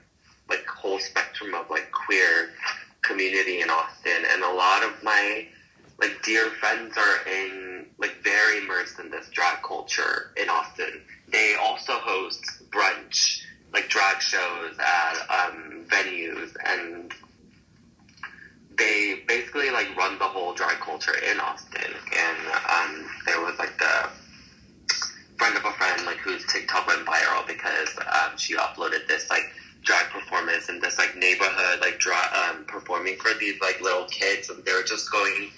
like 0.50 0.66
whole 0.68 1.00
spectrum 1.00 1.54
of 1.54 1.70
like 1.70 1.92
queer 1.92 2.52
community 3.02 3.62
in 3.62 3.70
Austin 3.70 4.24
and 4.32 4.44
a 4.44 4.54
lot 4.54 4.84
of 4.84 5.04
my 5.04 5.48
like 6.00 6.22
dear 6.24 6.50
friends 6.52 6.96
are 6.98 7.28
in 7.28 7.86
like 7.98 8.16
very 8.24 8.60
immersed 8.60 9.00
in 9.00 9.10
this 9.10 9.30
drag 9.30 9.62
culture 9.64 10.32
in 10.38 10.50
Austin. 10.50 11.02
They 11.30 11.56
also 11.56 11.94
host 11.94 12.44
brunch, 12.70 13.42
like 13.74 13.88
drag 13.90 14.22
shows 14.22 14.78
at 14.78 15.16
um, 15.30 15.86
venues, 15.88 16.56
and 16.66 17.14
they 18.78 19.24
basically 19.28 19.70
like 19.72 19.96
run 19.98 20.18
the 20.18 20.26
whole 20.26 20.54
drag 20.54 20.78
culture 20.80 21.16
in 21.32 21.40
Austin. 21.40 21.92
And 22.18 22.38
um, 22.70 23.10
there 23.26 23.42
was 23.42 23.58
like 23.60 23.78
the 23.78 24.10
friend 25.38 25.56
of 25.58 25.66
a 25.66 25.72
friend 25.74 26.06
like 26.06 26.18
whose 26.18 26.46
TikTok 26.48 26.88
went 26.88 27.06
viral 27.06 27.46
because 27.48 27.90
um, 28.00 28.38
she 28.38 28.56
uploaded 28.56 29.08
this 29.08 29.30
like 29.30 29.44
drag 29.84 30.06
performance 30.10 30.70
in 30.70 30.80
this 30.80 30.98
like 30.98 31.16
neighborhood 31.16 31.80
like 31.82 32.00
dra- 32.00 32.32
um, 32.50 32.66
performing 32.66 33.16
for 33.18 33.34
these 33.40 33.60
like 33.62 33.80
little 33.82 34.06
kids 34.06 34.50
and 34.50 34.64
they 34.66 34.74
were 34.74 34.82
just 34.84 35.12
going 35.12 35.50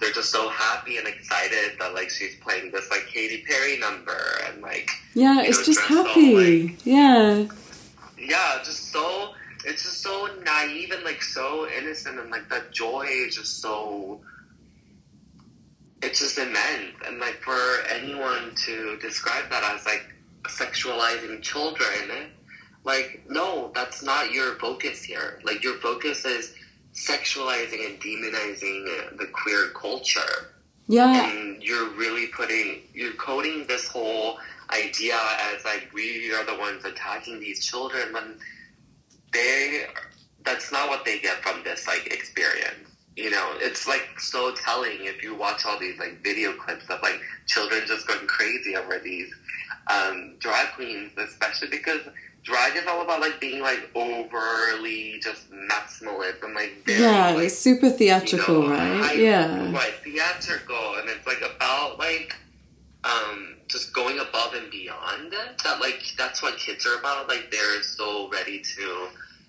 they're 0.00 0.12
just 0.12 0.30
so 0.30 0.48
happy 0.48 0.96
and 0.96 1.06
excited 1.06 1.72
that 1.78 1.92
like 1.94 2.08
she's 2.10 2.34
playing 2.36 2.70
this 2.72 2.90
like 2.90 3.06
Katy 3.06 3.44
Perry 3.46 3.78
number 3.78 4.16
and 4.48 4.62
like 4.62 4.88
yeah, 5.14 5.42
it's 5.42 5.58
know, 5.58 5.64
just 5.64 5.80
happy. 5.80 6.34
like- 6.70 6.86
Yeah, 6.86 7.46
yeah, 8.18 8.58
just 8.64 8.90
so 8.90 9.32
it's 9.64 9.82
just 9.82 10.02
so 10.02 10.28
naive 10.44 10.90
and 10.90 11.04
like 11.04 11.22
so 11.22 11.68
innocent 11.68 12.18
and 12.18 12.30
like 12.30 12.48
that 12.48 12.72
joy 12.72 13.06
is 13.08 13.36
just 13.36 13.60
so 13.60 14.20
it's 16.02 16.20
just 16.20 16.36
immense. 16.38 16.94
And 17.06 17.18
like 17.18 17.40
for 17.42 17.58
anyone 17.90 18.54
to 18.66 18.98
describe 18.98 19.48
that 19.50 19.64
as 19.74 19.86
like 19.86 20.04
sexualizing 20.42 21.40
children 21.40 22.30
like 22.84 23.22
no 23.28 23.72
that's 23.74 24.02
not 24.02 24.30
your 24.32 24.54
focus 24.56 25.02
here. 25.02 25.40
Like 25.44 25.64
your 25.64 25.74
focus 25.78 26.24
is 26.24 26.54
sexualizing 26.92 27.86
and 27.86 28.00
demonizing 28.00 29.16
the 29.18 29.26
queer 29.32 29.68
culture. 29.70 30.52
Yeah, 30.86 31.30
and 31.30 31.62
you're 31.62 31.88
really 31.90 32.26
putting 32.26 32.82
you're 32.92 33.14
coding 33.14 33.66
this 33.66 33.88
whole 33.88 34.38
idea 34.70 35.18
as 35.54 35.64
like 35.64 35.88
we 35.94 36.32
are 36.34 36.44
the 36.44 36.58
ones 36.58 36.84
attacking 36.84 37.40
these 37.40 37.64
children 37.64 38.12
when 38.12 38.38
they 39.34 39.86
that's 40.44 40.72
not 40.72 40.88
what 40.88 41.04
they 41.04 41.18
get 41.18 41.42
from 41.42 41.62
this 41.64 41.86
like 41.86 42.06
experience 42.06 42.88
you 43.16 43.30
know 43.30 43.52
it's 43.58 43.86
like 43.86 44.08
so 44.18 44.54
telling 44.54 44.98
if 45.00 45.22
you 45.22 45.34
watch 45.34 45.66
all 45.66 45.78
these 45.78 45.98
like 45.98 46.22
video 46.22 46.52
clips 46.54 46.88
of 46.88 47.00
like 47.02 47.20
children 47.46 47.82
just 47.86 48.06
going 48.06 48.26
crazy 48.26 48.76
over 48.76 48.98
these 48.98 49.32
um, 49.88 50.34
drag 50.38 50.68
queens 50.74 51.12
especially 51.18 51.68
because 51.68 52.00
drag 52.44 52.76
is 52.76 52.86
all 52.86 53.02
about 53.02 53.20
like 53.20 53.40
being 53.40 53.60
like 53.60 53.90
overly 53.94 55.18
just 55.20 55.50
maximalist 55.50 56.42
and 56.42 56.54
like 56.54 56.84
very, 56.84 57.02
yeah. 57.02 57.30
like, 57.30 57.46
It's 57.46 57.58
super 57.58 57.90
theatrical, 57.90 58.62
you 58.62 58.68
know, 58.68 59.00
right? 59.00 59.18
Yeah, 59.18 59.70
like 59.72 60.02
theatrical, 60.04 60.96
and 60.96 61.08
it's 61.08 61.26
like 61.26 61.42
about 61.42 61.98
like 61.98 62.36
um 63.04 63.53
just 63.74 63.92
going 63.92 64.20
above 64.20 64.54
and 64.54 64.70
beyond 64.70 65.32
that. 65.32 65.80
Like 65.80 66.00
that's 66.16 66.40
what 66.42 66.56
kids 66.58 66.86
are 66.86 66.96
about. 67.00 67.28
Like 67.28 67.50
they're 67.50 67.82
so 67.82 68.30
ready 68.30 68.62
to 68.76 69.08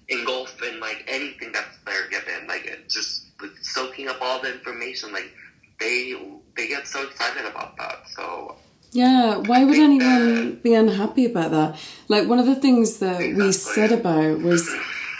engulf 0.09 0.61
in 0.63 0.79
like 0.79 1.05
anything 1.07 1.51
that's 1.51 1.77
they're 1.85 2.09
given. 2.09 2.47
Like 2.47 2.85
just 2.89 3.27
like, 3.39 3.51
soaking 3.61 4.07
up 4.07 4.17
all 4.21 4.41
the 4.41 4.51
information. 4.51 5.13
Like 5.13 5.31
they 5.79 6.15
they 6.57 6.67
get 6.67 6.87
so 6.87 7.03
excited 7.03 7.45
about 7.45 7.77
that. 7.77 8.09
So 8.15 8.55
Yeah, 8.91 9.37
why 9.37 9.63
would 9.63 9.77
anyone 9.77 10.55
be 10.63 10.73
unhappy 10.73 11.25
about 11.25 11.51
that? 11.51 11.79
Like 12.07 12.27
one 12.27 12.39
of 12.39 12.47
the 12.47 12.55
things 12.55 12.97
that 12.97 13.19
we 13.19 13.51
said 13.51 13.91
about 13.91 14.39
was, 14.39 14.67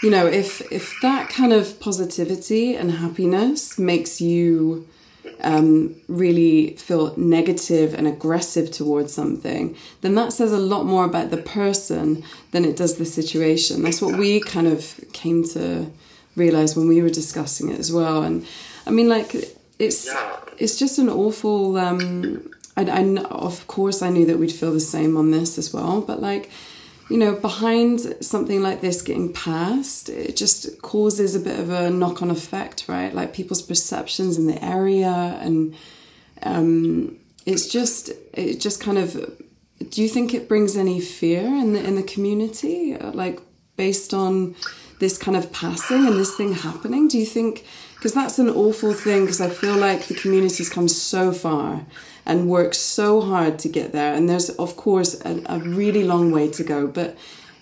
you 0.02 0.10
know, 0.10 0.26
if 0.26 0.60
if 0.72 0.92
that 1.02 1.28
kind 1.28 1.52
of 1.52 1.78
positivity 1.78 2.74
and 2.74 2.90
happiness 2.90 3.78
makes 3.78 4.20
you 4.20 4.88
um, 5.42 5.94
really 6.08 6.76
feel 6.76 7.14
negative 7.16 7.94
and 7.94 8.06
aggressive 8.06 8.70
towards 8.70 9.12
something, 9.12 9.76
then 10.00 10.14
that 10.14 10.32
says 10.32 10.52
a 10.52 10.58
lot 10.58 10.84
more 10.86 11.04
about 11.04 11.30
the 11.30 11.36
person 11.38 12.22
than 12.52 12.64
it 12.64 12.76
does 12.76 12.96
the 12.96 13.04
situation. 13.04 13.82
That's 13.82 14.00
what 14.02 14.16
we 14.18 14.40
kind 14.40 14.66
of 14.66 14.98
came 15.12 15.44
to 15.50 15.90
realize 16.36 16.76
when 16.76 16.88
we 16.88 17.00
were 17.02 17.10
discussing 17.10 17.70
it 17.70 17.78
as 17.78 17.92
well. 17.92 18.22
And 18.22 18.46
I 18.86 18.90
mean, 18.90 19.08
like 19.08 19.34
it's 19.78 20.06
Yeah. 20.06 20.36
it's 20.58 20.76
just 20.78 20.98
an 20.98 21.08
awful 21.08 21.76
um, 21.76 22.50
I, 22.76 22.82
I 22.84 23.02
of 23.30 23.66
course 23.66 24.02
I 24.02 24.10
knew 24.10 24.26
that 24.26 24.38
we'd 24.38 24.52
feel 24.52 24.72
the 24.72 24.80
same 24.80 25.16
on 25.16 25.30
this 25.30 25.58
as 25.58 25.72
well, 25.72 26.00
but 26.00 26.20
like 26.20 26.50
you 27.08 27.18
know, 27.18 27.34
behind 27.36 28.00
something 28.20 28.62
like 28.62 28.80
this 28.80 29.00
getting 29.00 29.32
passed, 29.32 30.08
it 30.08 30.36
just 30.36 30.82
causes 30.82 31.36
a 31.36 31.40
bit 31.40 31.58
of 31.58 31.70
a 31.70 31.88
knock 31.88 32.20
on 32.20 32.30
effect, 32.30 32.86
right? 32.88 33.14
Like 33.14 33.32
people's 33.32 33.62
perceptions 33.62 34.38
in 34.38 34.46
the 34.48 34.62
area, 34.64 35.38
and 35.40 35.74
um, 36.42 37.16
it's 37.44 37.68
just, 37.68 38.10
it 38.32 38.60
just 38.60 38.80
kind 38.80 38.98
of. 38.98 39.42
Do 39.90 40.02
you 40.02 40.08
think 40.08 40.32
it 40.32 40.48
brings 40.48 40.76
any 40.76 41.00
fear 41.00 41.44
in 41.44 41.74
the 41.74 41.84
in 41.84 41.94
the 41.96 42.02
community, 42.02 42.96
like 42.96 43.40
based 43.76 44.12
on 44.14 44.56
this 44.98 45.18
kind 45.18 45.36
of 45.36 45.52
passing 45.52 46.06
and 46.06 46.16
this 46.16 46.34
thing 46.34 46.54
happening? 46.54 47.06
Do 47.08 47.18
you 47.18 47.26
think? 47.26 47.64
Because 47.94 48.14
that's 48.14 48.38
an 48.38 48.48
awful 48.50 48.94
thing. 48.94 49.22
Because 49.22 49.40
I 49.40 49.48
feel 49.48 49.76
like 49.76 50.06
the 50.06 50.14
community's 50.14 50.70
come 50.70 50.88
so 50.88 51.30
far, 51.30 51.86
and 52.26 52.48
work 52.48 52.74
so 52.74 53.20
hard 53.20 53.58
to 53.60 53.68
get 53.68 53.92
there. 53.92 54.12
And 54.12 54.28
there's, 54.28 54.50
of 54.50 54.76
course, 54.76 55.20
a, 55.24 55.42
a 55.46 55.58
really 55.60 56.04
long 56.04 56.32
way 56.32 56.50
to 56.50 56.64
go. 56.64 56.86
But 56.88 57.16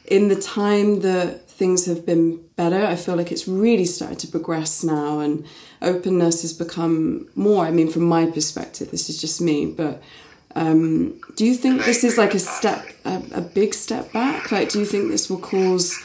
in 0.07 0.29
the 0.29 0.41
time 0.41 1.01
that 1.01 1.49
things 1.49 1.85
have 1.87 2.05
been 2.07 2.43
better, 2.57 2.85
I 2.85 2.97
feel 2.97 3.15
like 3.15 3.31
it's 3.31 3.47
really 3.47 3.85
started 3.85 4.19
to 4.21 4.27
progress 4.29 4.83
now, 4.83 5.21
and 5.21 5.47
openness 5.83 6.43
has 6.43 6.53
become 6.55 7.29
more. 7.35 7.67
I 7.67 7.71
mean, 7.71 7.91
from 7.91 8.05
my 8.05 8.27
perspective, 8.27 8.91
this 8.91 9.09
is 9.09 9.21
just 9.21 9.41
me, 9.41 9.67
but. 9.67 10.03
Um, 10.57 11.21
do 11.35 11.45
you 11.45 11.57
think 11.57 11.85
this 11.85 12.05
is 12.05 12.17
like 12.17 12.33
a 12.33 12.39
step, 12.39 12.87
a, 13.05 13.21
a, 13.33 13.41
big 13.41 13.75
step 13.75 14.13
back? 14.13 14.53
Like, 14.53 14.69
do 14.69 14.79
you 14.79 14.85
think 14.85 15.11
this 15.11 15.29
will 15.29 15.41
cause 15.41 16.01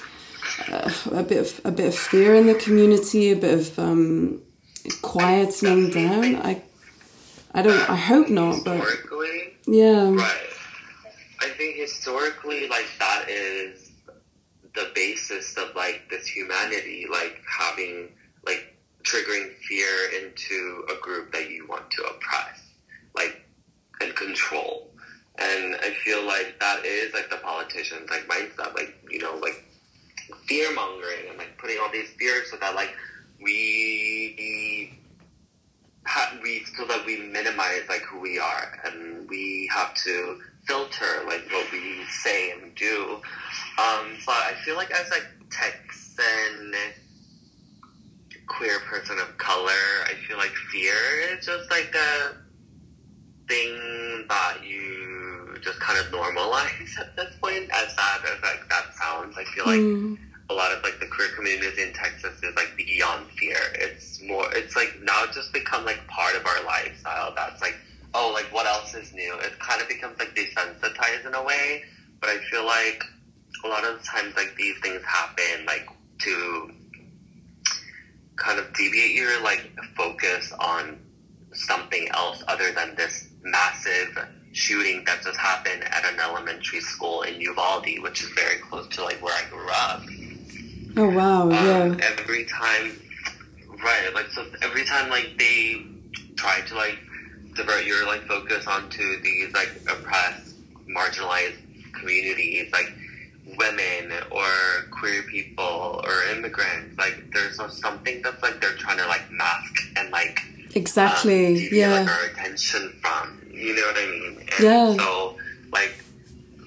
uh, 0.71 0.91
a 1.11 1.21
bit 1.21 1.37
of 1.37 1.61
a 1.65 1.71
bit 1.71 1.89
of 1.89 1.93
fear 1.93 2.33
in 2.33 2.47
the 2.47 2.55
community, 2.55 3.29
a 3.29 3.35
bit 3.35 3.59
of 3.59 3.77
um, 3.77 4.41
quietening 5.03 5.93
down? 5.93 6.37
I 6.37 6.63
I 7.53 7.61
don't. 7.61 7.89
I 7.89 7.95
hope 7.95 8.29
not. 8.29 8.63
But 8.63 8.83
yeah. 9.65 10.11
Right. 10.11 10.49
I 11.41 11.49
think 11.49 11.77
historically, 11.77 12.67
like 12.67 12.85
that 12.99 13.29
is 13.29 13.91
the 14.75 14.91
basis 14.93 15.57
of 15.57 15.75
like 15.75 16.03
this 16.09 16.27
humanity, 16.27 17.05
like 17.09 17.41
having 17.47 18.09
like 18.45 18.75
triggering 19.03 19.55
fear 19.67 20.11
into 20.21 20.85
a 20.91 21.01
group 21.01 21.31
that 21.33 21.49
you 21.49 21.67
want 21.67 21.89
to 21.91 22.03
oppress, 22.03 22.61
like 23.15 23.41
and 24.01 24.15
control. 24.15 24.89
And 25.37 25.75
I 25.75 25.91
feel 26.03 26.25
like 26.25 26.59
that 26.59 26.85
is 26.85 27.13
like 27.13 27.29
the 27.29 27.37
politicians 27.37 28.09
like 28.09 28.27
mindset, 28.27 28.75
like 28.75 28.95
you 29.09 29.19
know, 29.19 29.35
like 29.41 29.63
fear 30.45 30.73
mongering 30.73 31.29
and 31.29 31.37
like 31.37 31.57
putting 31.57 31.77
all 31.79 31.91
these 31.91 32.09
fears 32.19 32.51
so 32.51 32.57
that 32.57 32.75
like 32.75 32.93
we 33.41 34.99
we 36.41 36.59
feel 36.59 36.87
that 36.87 37.05
we 37.05 37.17
minimize 37.17 37.81
like 37.87 38.01
who 38.01 38.19
we 38.19 38.39
are, 38.39 38.79
and 38.85 39.27
we 39.29 39.69
have 39.73 39.93
to 39.95 40.39
filter 40.65 41.23
like 41.25 41.49
what 41.51 41.71
we 41.71 42.03
say 42.09 42.51
and 42.51 42.73
do. 42.75 43.21
Um, 43.77 44.17
but 44.25 44.35
I 44.35 44.53
feel 44.63 44.75
like 44.75 44.91
as 44.91 45.09
a 45.11 45.21
Texan 45.49 46.73
queer 48.47 48.79
person 48.79 49.19
of 49.19 49.37
color, 49.37 50.03
I 50.05 50.13
feel 50.27 50.37
like 50.37 50.53
fear 50.71 50.95
is 51.31 51.45
just 51.45 51.69
like 51.69 51.93
a 51.95 52.35
thing 53.47 54.25
that 54.27 54.57
you 54.63 55.57
just 55.61 55.79
kind 55.79 55.99
of 55.99 56.11
normalize 56.11 56.99
at 56.99 57.15
this 57.15 57.35
point. 57.41 57.69
As 57.71 57.95
sad 57.95 58.21
as 58.25 58.41
like 58.41 58.67
that 58.69 58.93
sounds, 58.95 59.35
I 59.37 59.43
feel 59.55 59.65
like. 59.65 59.79
Mm 59.79 60.17
a 60.49 60.53
lot 60.53 60.71
of 60.71 60.83
like 60.83 60.98
queer 61.19 61.35
community 61.35 61.81
in 61.81 61.91
Texas 61.91 62.41
is 62.41 62.55
like 62.55 62.77
beyond 62.77 63.29
fear. 63.31 63.57
It's 63.73 64.21
more, 64.23 64.45
it's 64.53 64.75
like 64.77 64.95
now 65.03 65.25
just 65.33 65.51
become 65.51 65.83
like 65.83 66.05
part 66.07 66.33
of 66.35 66.45
our 66.45 66.63
lifestyle. 66.63 67.33
That's 67.35 67.61
like, 67.61 67.75
oh, 68.13 68.31
like 68.33 68.45
what 68.53 68.65
else 68.65 68.95
is 68.95 69.13
new? 69.13 69.35
It 69.39 69.59
kind 69.59 69.81
of 69.81 69.89
becomes 69.89 70.17
like 70.17 70.33
desensitized 70.33 71.27
in 71.27 71.33
a 71.33 71.43
way. 71.43 71.83
But 72.21 72.29
I 72.29 72.37
feel 72.49 72.65
like 72.65 73.03
a 73.65 73.67
lot 73.67 73.83
of 73.83 74.01
times 74.03 74.33
like 74.37 74.55
these 74.57 74.77
things 74.81 75.01
happen 75.03 75.65
like 75.65 75.89
to 76.19 76.71
kind 78.37 78.57
of 78.57 78.73
deviate 78.73 79.13
your 79.13 79.43
like 79.43 79.69
focus 79.97 80.53
on 80.57 80.97
something 81.51 82.07
else 82.13 82.41
other 82.47 82.71
than 82.71 82.95
this 82.95 83.27
massive 83.43 84.17
shooting 84.53 85.03
that 85.05 85.21
just 85.21 85.37
happened 85.37 85.83
at 85.83 86.05
an 86.05 86.17
elementary 86.21 86.79
school 86.79 87.23
in 87.23 87.41
Uvalde, 87.41 87.99
which 87.99 88.23
is 88.23 88.29
very 88.29 88.59
close 88.59 88.87
to 88.87 89.03
like 89.03 89.21
where 89.21 89.33
I 89.33 89.49
grew 89.49 89.69
up. 89.69 90.01
Oh 90.97 91.09
wow! 91.09 91.43
Um, 91.43 91.51
yeah. 91.51 91.95
Every 92.19 92.45
time, 92.45 92.99
right? 93.83 94.13
Like 94.13 94.27
so, 94.31 94.45
every 94.61 94.85
time 94.85 95.09
like 95.09 95.35
they 95.37 95.85
try 96.35 96.61
to 96.61 96.75
like 96.75 96.99
divert 97.55 97.85
your 97.85 98.05
like 98.05 98.21
focus 98.27 98.65
onto 98.67 99.21
these 99.21 99.53
like 99.53 99.69
oppressed, 99.89 100.55
marginalized 100.87 101.57
communities, 101.93 102.71
like 102.71 102.91
women 103.57 104.11
or 104.31 104.47
queer 104.91 105.23
people 105.23 106.01
or 106.03 106.23
immigrants. 106.31 106.97
Like 106.97 107.31
there's 107.33 107.57
something 107.79 108.21
that's 108.21 108.41
like 108.41 108.61
they're 108.61 108.75
trying 108.75 108.97
to 108.97 109.07
like 109.07 109.29
mask 109.31 109.75
and 109.97 110.09
like 110.11 110.41
exactly 110.75 111.67
um, 111.67 111.69
yeah 111.71 111.99
like, 112.01 112.09
our 112.09 112.25
attention 112.25 112.93
from. 113.01 113.41
You 113.51 113.75
know 113.75 113.81
what 113.81 113.97
I 113.97 114.05
mean? 114.05 114.37
And 114.39 114.63
yeah. 114.63 114.93
So 114.95 115.37
like 115.71 116.03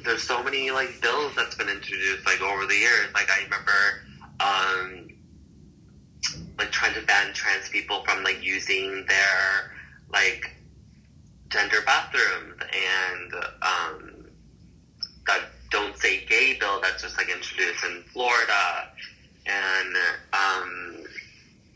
there's 0.05 0.23
so 0.23 0.43
many 0.43 0.71
like 0.71 1.01
bills 1.01 1.33
that's 1.37 1.55
been 1.55 1.69
introduced 1.69 2.27
like 2.27 2.41
over 2.41 2.67
the 2.67 2.77
years. 2.77 3.09
Like 3.15 3.31
I 3.31 3.45
remember 3.45 3.73
um, 4.43 5.09
like 6.59 6.71
trying 6.71 6.95
to 6.95 7.03
ban 7.03 7.33
trans 7.33 7.69
people 7.69 8.03
from 8.05 8.23
like 8.25 8.43
using 8.43 9.05
their 9.09 9.73
like 10.13 10.51
gender 11.49 11.79
bathrooms 11.85 12.61
and 12.61 13.35
um, 13.63 14.27
that 15.27 15.41
don't 15.71 15.97
say 15.99 16.25
gay 16.27 16.57
bill 16.59 16.81
that's 16.81 17.03
just 17.03 17.17
like 17.17 17.29
introduced 17.29 17.85
in 17.85 18.03
Florida. 18.13 18.89
And 19.47 19.97
um, 20.33 21.05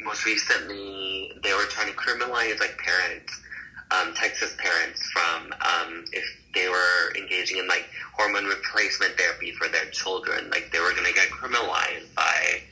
most 0.00 0.24
recently 0.24 1.32
they 1.42 1.52
were 1.52 1.64
trying 1.64 1.88
to 1.88 1.96
criminalize 1.96 2.60
like 2.60 2.78
parents 2.78 3.40
um, 3.90 4.14
Texas 4.14 4.54
parents 4.58 5.02
from 5.10 5.52
um, 5.52 6.04
if 6.12 6.24
they 6.54 6.68
were 6.68 7.14
engaging 7.16 7.58
in 7.58 7.68
like 7.68 7.88
hormone 8.14 8.46
replacement 8.46 9.16
therapy 9.16 9.52
for 9.52 9.68
their 9.68 9.84
children. 9.86 10.50
Like 10.50 10.70
they 10.72 10.80
were 10.80 10.92
going 10.92 11.06
to 11.06 11.12
get 11.12 11.28
criminalized 11.28 12.14
by 12.14 12.62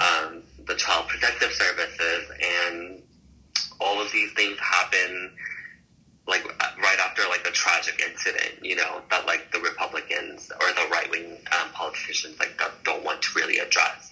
um, 0.00 0.42
the 0.66 0.74
Child 0.74 1.08
Protective 1.08 1.52
Services, 1.52 2.30
and 2.42 3.02
all 3.80 4.00
of 4.00 4.10
these 4.12 4.32
things 4.32 4.58
happen 4.58 5.32
like 6.26 6.44
right 6.78 6.98
after 7.00 7.22
like 7.28 7.46
a 7.46 7.52
tragic 7.52 8.02
incident. 8.06 8.56
You 8.62 8.76
know 8.76 9.00
that 9.10 9.26
like 9.26 9.50
the 9.52 9.60
Republicans 9.60 10.50
or 10.60 10.68
the 10.72 10.88
right 10.90 11.10
wing 11.10 11.38
um, 11.52 11.70
politicians 11.72 12.38
like 12.38 12.60
don't 12.84 13.04
want 13.04 13.22
to 13.22 13.28
really 13.36 13.58
address. 13.58 14.10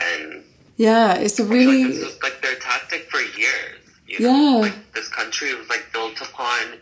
And 0.00 0.44
yeah, 0.76 1.14
it's 1.14 1.38
a 1.38 1.44
really 1.44 1.84
like, 1.84 1.92
this 1.94 2.14
is 2.14 2.22
like 2.22 2.40
their 2.42 2.54
tactic 2.56 3.10
for 3.10 3.20
years. 3.20 3.81
You 4.12 4.20
know? 4.20 4.56
Yeah, 4.56 4.68
like 4.68 4.92
this 4.92 5.08
country 5.08 5.54
was 5.54 5.68
like 5.70 5.86
built 5.90 6.20
upon 6.20 6.74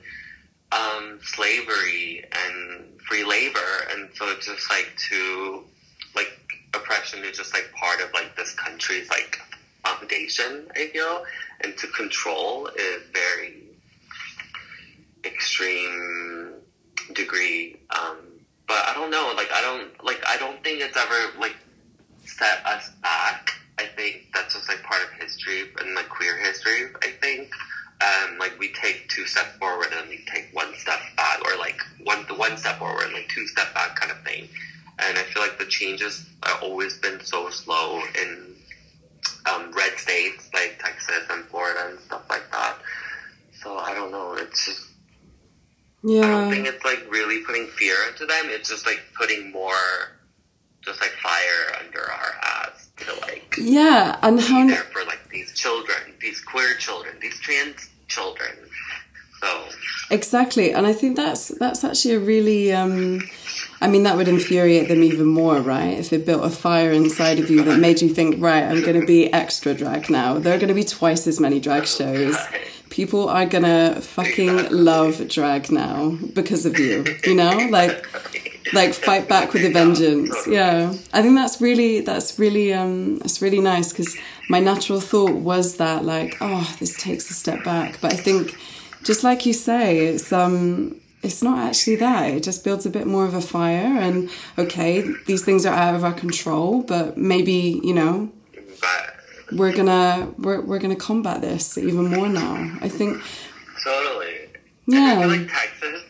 um, 0.73 1.21
slavery 1.23 2.25
and 2.33 3.01
free 3.09 3.25
labor, 3.25 3.87
and 3.93 4.09
so 4.15 4.29
it's 4.31 4.47
just 4.47 4.69
like 4.69 4.93
to 5.11 5.63
like 6.17 6.33
oppression 6.75 7.25
is 7.25 7.37
just 7.37 7.55
like 7.55 7.71
part 7.73 8.01
of 8.01 8.13
like 8.13 8.37
this 8.37 8.53
country's 8.55 9.09
like 9.11 9.39
foundation. 9.85 10.67
I 10.75 10.89
feel, 10.89 11.25
and 11.61 11.77
to 11.79 11.87
control 11.89 12.67
is 12.67 13.03
very 13.13 13.63
extreme 15.25 16.55
degree. 17.15 17.77
Um, 17.91 18.17
but 18.67 18.89
I 18.89 18.95
don't 18.95 19.11
know. 19.13 19.33
Like 19.37 19.53
I 19.53 19.61
don't 19.63 20.05
like 20.05 20.21
I 20.27 20.37
don't 20.37 20.63
think 20.65 20.81
it's 20.83 20.97
ever 20.97 21.39
like 21.39 21.57
set 22.25 22.67
us 22.67 22.91
back. 23.03 23.53
I 23.81 23.87
think 23.97 24.27
that's 24.35 24.55
just 24.55 24.69
like 24.69 24.83
part 24.83 25.03
of 25.03 25.11
history 25.21 25.63
and 25.81 25.95
like 25.95 26.09
queer 26.09 26.37
history. 26.37 26.89
I 27.03 27.11
think 27.23 27.51
um, 28.01 28.39
like 28.39 28.59
we 28.59 28.73
take 28.73 29.09
two 29.09 29.27
steps 29.27 29.57
forward 29.59 29.89
and 29.97 30.09
we 30.09 30.25
take 30.33 30.49
one 30.53 30.75
step 30.77 31.01
back, 31.17 31.41
or 31.45 31.59
like 31.59 31.81
one 32.05 32.25
the 32.29 32.35
one 32.35 32.57
step 32.57 32.79
forward, 32.79 33.13
like 33.13 33.29
two 33.29 33.47
step 33.47 33.73
back 33.75 33.97
kind 33.97 34.13
of 34.13 34.23
thing. 34.23 34.49
And 34.99 35.19
I 35.19 35.23
feel 35.23 35.43
like 35.43 35.59
the 35.59 35.67
changes 35.67 36.29
have 36.45 36.63
always 36.63 36.99
been 36.99 37.21
so 37.25 37.49
slow 37.49 38.03
in 38.21 38.55
um, 39.51 39.73
red 39.73 39.99
states 39.99 40.51
like 40.53 40.79
Texas 40.79 41.25
and 41.31 41.45
Florida 41.47 41.89
and 41.89 41.99
stuff 42.01 42.23
like 42.29 42.51
that. 42.53 42.77
So 43.63 43.79
I 43.79 43.95
don't 43.95 44.13
know. 44.13 44.35
It's 44.35 44.67
just 44.67 44.91
yeah. 46.03 46.23
I 46.23 46.29
don't 46.29 46.51
think 46.51 46.67
it's 46.67 46.85
like 46.85 47.05
really 47.11 47.45
putting 47.45 47.67
fear 47.67 47.97
into 48.09 48.27
them. 48.27 48.47
It's 48.47 48.69
just 48.69 48.87
like 48.87 49.01
putting 49.19 49.51
more, 49.53 49.75
just 50.83 51.01
like 51.01 51.11
fire 51.11 51.85
under 51.85 52.01
our 52.01 52.35
ass 52.43 52.91
to 52.99 53.21
like 53.21 53.57
yeah, 53.59 54.19
and 54.23 54.41
how 54.41 54.67
there 54.67 54.77
for 54.85 55.05
like 55.05 55.29
these 55.31 55.53
children, 55.55 55.99
these 56.21 56.41
queer 56.41 56.75
children, 56.75 57.17
these 57.21 57.39
trans 57.41 57.89
children. 58.09 58.51
So 59.41 59.65
Exactly, 60.11 60.73
and 60.73 60.87
I 60.87 60.93
think 60.93 61.17
that's 61.17 61.49
that's 61.49 61.85
actually 61.85 62.15
a 62.15 62.21
really. 62.21 62.73
Um, 62.73 63.21
I 63.83 63.89
mean, 63.89 64.03
that 64.03 64.17
would 64.17 64.29
infuriate 64.29 64.89
them 64.89 65.03
even 65.03 65.27
more, 65.27 65.61
right? 65.61 65.99
If 65.99 66.13
it 66.13 66.27
built 66.27 66.45
a 66.45 66.51
fire 66.51 66.91
inside 66.91 67.39
of 67.39 67.49
you 67.49 67.63
that 67.65 67.79
made 67.79 68.03
you 68.03 68.11
think, 68.11 68.37
right, 68.39 68.63
I'm 68.65 68.83
going 68.83 69.01
to 69.01 69.07
be 69.07 69.33
extra 69.33 69.73
drag 69.73 70.11
now. 70.11 70.39
There 70.39 70.55
are 70.55 70.59
going 70.59 70.69
to 70.69 70.75
be 70.75 70.85
twice 70.85 71.27
as 71.27 71.41
many 71.41 71.61
drag 71.61 71.87
shows. 71.87 72.37
People 72.91 73.29
are 73.29 73.47
going 73.47 73.65
to 73.65 73.99
fucking 74.03 74.71
love 74.71 75.27
drag 75.29 75.71
now 75.71 76.19
because 76.35 76.67
of 76.67 76.79
you. 76.79 77.07
You 77.25 77.37
know, 77.37 77.69
like 77.71 78.05
like 78.73 78.95
fight 78.95 79.29
back 79.29 79.53
with 79.53 79.65
a 79.65 79.71
vengeance. 79.71 80.35
Yeah, 80.47 80.95
I 81.13 81.23
think 81.23 81.35
that's 81.35 81.61
really 81.61 82.01
that's 82.01 82.39
really 82.39 82.73
um 82.73 83.19
that's 83.19 83.43
really 83.43 83.61
nice 83.61 83.93
because 83.93 84.17
my 84.49 84.61
natural 84.61 85.01
thought 85.01 85.33
was 85.33 85.77
that 85.77 86.05
like, 86.05 86.37
oh, 86.41 86.77
this 86.79 86.97
takes 87.01 87.31
a 87.31 87.35
step 87.35 87.65
back, 87.65 88.01
but 88.01 88.13
I 88.13 88.17
think 88.17 88.57
just 89.03 89.25
like 89.25 89.47
you 89.47 89.53
say, 89.53 90.07
it's 90.07 90.33
um 90.33 91.01
it's 91.23 91.43
not 91.43 91.59
actually 91.59 91.97
that. 91.97 92.31
It 92.31 92.43
just 92.43 92.65
builds 92.65 92.87
a 92.87 92.91
bit 92.91 93.07
more 93.07 93.27
of 93.27 93.35
a 93.35 93.41
fire 93.41 93.99
and 93.99 94.31
okay, 94.57 95.05
these 95.27 95.45
things 95.45 95.67
are 95.67 95.75
out 95.75 95.95
of 95.95 96.05
our 96.05 96.15
control, 96.15 96.83
but 96.83 97.19
maybe, 97.19 97.81
you 97.83 97.95
know, 97.95 98.31
we're 99.53 99.75
gonna 99.75 100.33
we're 100.39 100.61
we're 100.61 100.79
gonna 100.79 100.97
combat 100.97 101.41
this 101.41 101.77
even 101.77 102.09
more 102.09 102.29
now. 102.29 102.77
I 102.81 102.89
think 102.89 103.23
totally. 103.85 104.37
And 104.87 104.97
I 104.97 104.99
yeah. 104.99 105.21
feel 105.21 105.29
like 105.29 105.49
Texas, 105.49 106.03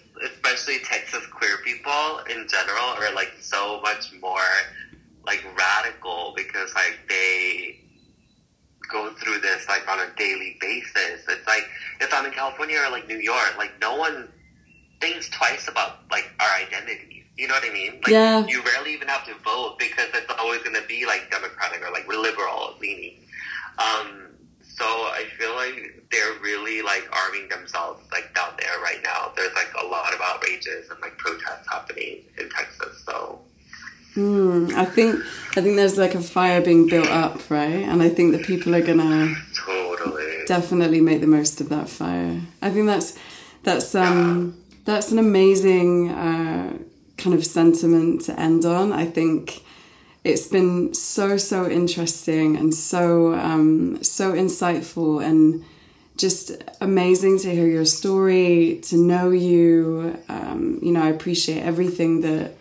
especially 0.43 0.79
Texas 0.85 1.27
queer 1.27 1.59
people 1.59 2.21
in 2.31 2.47
general, 2.49 2.95
are 2.99 3.13
like 3.15 3.33
so 3.41 3.81
much 3.83 4.13
more 4.21 4.41
like 5.27 5.45
radical 5.57 6.33
because 6.37 6.75
like 6.75 6.99
they 7.09 7.81
go 8.91 9.11
through 9.15 9.39
this 9.41 9.69
like 9.69 9.87
on 9.89 10.01
a 10.01 10.09
daily 10.17 10.57
basis. 10.61 11.25
It's 11.29 11.47
like 11.47 11.65
if 12.01 12.13
I'm 12.13 12.27
in 12.27 12.33
California 12.33 12.79
or 12.85 12.91
like 12.91 13.07
New 13.09 13.19
York, 13.19 13.55
like 13.59 13.73
no 13.81 13.97
one 13.97 14.29
thinks 15.01 15.29
twice 15.31 15.69
about 15.69 15.99
like 16.11 16.31
our 16.41 16.49
identities. 16.67 17.25
You 17.37 17.49
know 17.49 17.55
what 17.55 17.65
I 17.65 17.73
mean? 17.73 17.95
Like 18.03 18.09
Yeah. 18.09 18.47
you 18.47 18.63
rarely 18.63 18.93
even 18.93 19.09
have 19.09 19.25
to 19.27 19.35
vote 19.45 19.79
because 19.79 20.09
it's 20.15 20.33
always 20.39 20.63
gonna 20.63 20.83
be 20.89 21.07
like 21.07 21.31
Democratic 21.31 21.87
or 21.87 21.91
like 21.93 22.07
liberal 22.09 22.75
leaning. 22.81 23.17
Um 23.79 24.27
so 24.79 24.85
I 24.85 25.25
feel 25.39 25.55
like 25.57 26.05
they're 26.11 26.39
really 26.41 26.83
like 26.83 27.09
arming 27.13 27.49
themselves 27.49 28.01
like 28.13 28.35
down 28.35 28.53
there 28.59 28.81
right 28.83 29.01
now. 29.05 29.33
There's 29.37 29.55
like 29.55 29.73
a 29.83 29.87
lot 29.87 30.13
of 30.15 30.21
outrages 30.21 30.91
and 30.91 31.01
like 31.01 31.17
protests 31.19 31.67
happening 31.71 32.21
in 32.39 32.49
Texas. 32.51 33.03
So 33.07 33.41
Mm, 34.17 34.73
I 34.75 34.85
think 34.87 35.21
I 35.57 35.61
think 35.61 35.77
there's 35.77 35.97
like 35.97 36.15
a 36.17 36.21
fire 36.21 36.61
being 36.61 36.89
built 36.89 37.07
up, 37.09 37.49
right? 37.49 37.85
And 37.91 38.03
I 38.03 38.09
think 38.09 38.33
that 38.33 38.45
people 38.45 38.75
are 38.75 38.81
gonna 38.83 39.35
totally. 39.55 40.45
definitely 40.47 41.01
make 41.01 41.21
the 41.21 41.29
most 41.29 41.61
of 41.61 41.69
that 41.69 41.89
fire. 41.89 42.41
I 42.61 42.71
think 42.71 42.87
that's 42.87 43.17
that's 43.63 43.95
um 43.95 44.57
that's 44.85 45.13
an 45.13 45.19
amazing 45.19 46.11
uh, 46.11 46.77
kind 47.19 47.35
of 47.35 47.47
sentiment 47.47 48.23
to 48.23 48.39
end 48.39 48.65
on. 48.65 48.93
I 48.93 49.05
think 49.07 49.63
it's 50.25 50.47
been 50.47 50.93
so 50.95 51.37
so 51.37 51.69
interesting 51.69 52.57
and 52.57 52.75
so 52.75 53.35
um, 53.35 54.03
so 54.03 54.33
insightful 54.33 55.25
and 55.25 55.65
just 56.17 56.53
amazing 56.83 57.39
to 57.39 57.51
hear 57.51 57.67
your 57.67 57.87
story, 57.87 58.81
to 58.83 58.97
know 58.97 59.31
you. 59.31 60.19
Um, 60.29 60.79
you 60.83 60.93
know, 60.93 61.03
I 61.03 61.09
appreciate 61.09 61.63
everything 61.63 62.21
that 62.21 62.53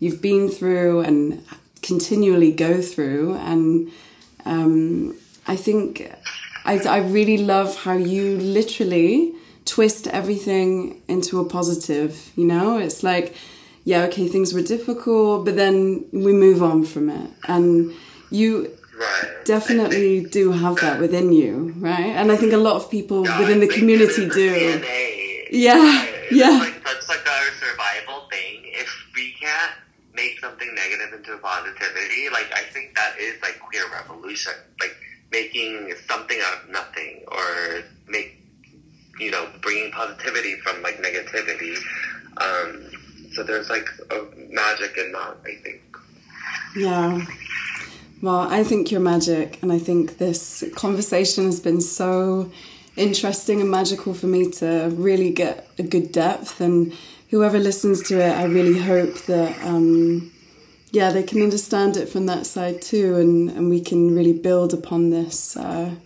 you've 0.00 0.20
been 0.20 0.50
through 0.50 1.00
and 1.00 1.42
continually 1.80 2.52
go 2.52 2.82
through 2.82 3.36
and 3.36 3.90
um, 4.44 5.16
I 5.46 5.56
think 5.56 6.12
I, 6.64 6.78
I 6.78 6.98
really 6.98 7.38
love 7.38 7.76
how 7.76 7.96
you 7.96 8.36
literally 8.38 9.32
twist 9.64 10.06
everything 10.08 11.02
into 11.08 11.40
a 11.40 11.44
positive. 11.44 12.32
You 12.36 12.46
know, 12.46 12.78
it's 12.78 13.02
like, 13.02 13.34
yeah, 13.90 14.02
okay, 14.08 14.26
things 14.34 14.52
were 14.52 14.62
difficult, 14.76 15.44
but 15.46 15.54
then 15.62 16.04
we 16.12 16.32
move 16.46 16.60
on 16.70 16.84
from 16.84 17.08
it. 17.08 17.30
And 17.48 17.92
you 18.30 18.50
Right. 18.98 19.44
definitely 19.44 20.24
do 20.38 20.44
have 20.62 20.76
that 20.84 20.98
within 21.04 21.30
you, 21.40 21.72
right? 21.78 22.12
And 22.18 22.32
I 22.32 22.36
think 22.40 22.52
a 22.52 22.62
lot 22.68 22.76
of 22.80 22.90
people 22.90 23.20
within 23.40 23.60
the 23.60 23.68
community 23.78 24.24
do. 24.28 24.48
DNA. 24.54 25.48
Yeah, 25.50 26.02
It's 26.04 26.32
yeah. 26.42 26.58
Like, 26.66 26.82
that's 26.82 27.08
like 27.08 27.24
our 27.34 27.46
survival 27.64 28.18
thing. 28.32 28.54
If 28.82 28.90
we 29.14 29.24
can't 29.40 29.72
make 30.14 30.40
something 30.40 30.70
negative 30.74 31.10
into 31.18 31.34
a 31.34 31.38
positivity, 31.38 32.22
like 32.32 32.48
I 32.60 32.62
think 32.72 32.96
that 32.96 33.12
is 33.20 33.34
like 33.42 33.56
queer 33.60 33.84
revolution. 33.92 34.54
Like 34.80 34.96
making 35.30 35.92
something 36.08 36.38
out 36.46 36.64
of 36.64 36.70
nothing, 36.70 37.22
or 37.36 37.82
make 38.08 38.28
you 39.20 39.30
know 39.30 39.44
bringing 39.60 39.92
positivity 39.92 40.56
from 40.64 40.82
like 40.82 40.96
negativity. 41.08 41.76
Um, 42.46 42.90
so 43.32 43.42
there's 43.42 43.68
like 43.68 43.88
a 44.10 44.24
magic 44.50 44.96
in 44.96 45.12
that. 45.12 45.36
I 45.44 45.54
think. 45.62 45.82
Yeah. 46.76 47.24
Well, 48.22 48.40
I 48.40 48.64
think 48.64 48.90
you're 48.90 49.00
magic, 49.00 49.62
and 49.62 49.70
I 49.70 49.78
think 49.78 50.18
this 50.18 50.64
conversation 50.74 51.44
has 51.44 51.60
been 51.60 51.80
so 51.80 52.50
interesting 52.96 53.60
and 53.60 53.70
magical 53.70 54.14
for 54.14 54.26
me 54.26 54.50
to 54.52 54.90
really 54.94 55.30
get 55.30 55.68
a 55.78 55.82
good 55.82 56.12
depth. 56.12 56.60
And 56.60 56.94
whoever 57.30 57.58
listens 57.58 58.02
to 58.08 58.18
it, 58.20 58.32
I 58.32 58.44
really 58.44 58.78
hope 58.78 59.14
that, 59.26 59.62
um, 59.62 60.32
yeah, 60.92 61.12
they 61.12 61.22
can 61.22 61.42
understand 61.42 61.98
it 61.98 62.08
from 62.08 62.24
that 62.26 62.46
side 62.46 62.80
too, 62.80 63.16
and, 63.16 63.50
and 63.50 63.68
we 63.68 63.80
can 63.80 64.14
really 64.14 64.32
build 64.32 64.72
upon 64.72 65.10
this. 65.10 65.56
Uh, 65.56 65.96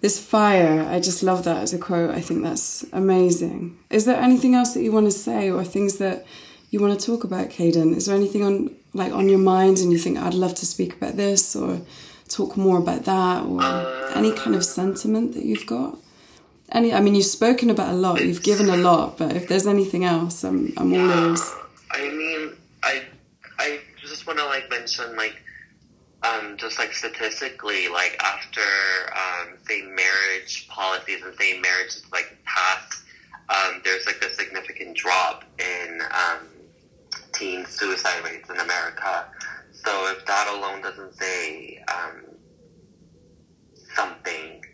this 0.00 0.18
fire, 0.18 0.84
I 0.88 0.98
just 0.98 1.22
love 1.22 1.44
that 1.44 1.58
as 1.58 1.72
a 1.72 1.78
quote. 1.78 2.10
I 2.10 2.20
think 2.20 2.42
that's 2.42 2.84
amazing. 2.92 3.78
Is 3.88 4.04
there 4.04 4.16
anything 4.16 4.54
else 4.54 4.74
that 4.74 4.82
you 4.82 4.90
want 4.90 5.06
to 5.06 5.12
say, 5.12 5.50
or 5.50 5.62
things 5.62 5.98
that 5.98 6.26
you 6.72 6.80
want 6.80 6.98
to 6.98 7.06
talk 7.06 7.22
about, 7.22 7.50
Caden? 7.50 7.94
Is 7.94 8.06
there 8.06 8.16
anything 8.16 8.42
on 8.42 8.74
like 8.94 9.12
on 9.12 9.28
your 9.28 9.38
mind, 9.38 9.78
and 9.78 9.92
you 9.92 9.98
think 9.98 10.18
I'd 10.18 10.34
love 10.34 10.54
to 10.56 10.66
speak 10.66 10.96
about 10.96 11.16
this, 11.16 11.54
or 11.54 11.82
talk 12.28 12.56
more 12.56 12.78
about 12.78 13.04
that, 13.04 13.44
or 13.44 13.62
any 14.16 14.32
kind 14.32 14.56
of 14.56 14.64
sentiment 14.64 15.34
that 15.34 15.44
you've 15.44 15.66
got? 15.66 15.98
Any, 16.70 16.94
I 16.94 17.00
mean, 17.00 17.14
you've 17.14 17.26
spoken 17.26 17.68
about 17.68 17.90
a 17.90 17.96
lot, 17.96 18.24
you've 18.24 18.42
given 18.42 18.70
a 18.70 18.76
lot, 18.76 19.18
but 19.18 19.36
if 19.36 19.48
there's 19.48 19.66
anything 19.66 20.04
else, 20.04 20.42
I'm 20.42 20.72
I'm 20.78 20.94
all 20.94 21.28
ears. 21.28 21.52
I 21.90 22.08
mean, 22.08 22.56
I 22.82 23.02
I 23.58 23.80
just 24.00 24.26
want 24.26 24.38
to 24.38 24.46
like 24.46 24.70
mention 24.70 25.14
like 25.14 25.36
um, 26.22 26.56
just 26.56 26.78
like 26.78 26.94
statistically, 26.94 27.88
like 27.88 28.16
after 28.24 28.62
um, 29.14 29.58
say 29.68 29.82
marriage 29.82 30.68
policies 30.68 31.20
and 31.22 31.34
say 31.38 31.60
marriage 31.60 31.88
is 31.88 32.04
like 32.12 32.38
passed, 32.46 33.02
um, 33.50 33.82
there's 33.84 34.06
like 34.06 34.24
a 34.24 34.32
significant 34.32 34.96
drop 34.96 35.44
in 35.58 36.00
um, 36.00 36.46
teen 37.32 37.66
suicide 37.66 38.24
rates 38.24 38.48
in 38.50 38.56
America. 38.58 39.26
So 39.72 40.12
if 40.12 40.24
that 40.26 40.48
alone 40.48 40.82
doesn't 40.82 41.14
say 41.14 41.82
um, 41.88 42.22
something 43.94 44.64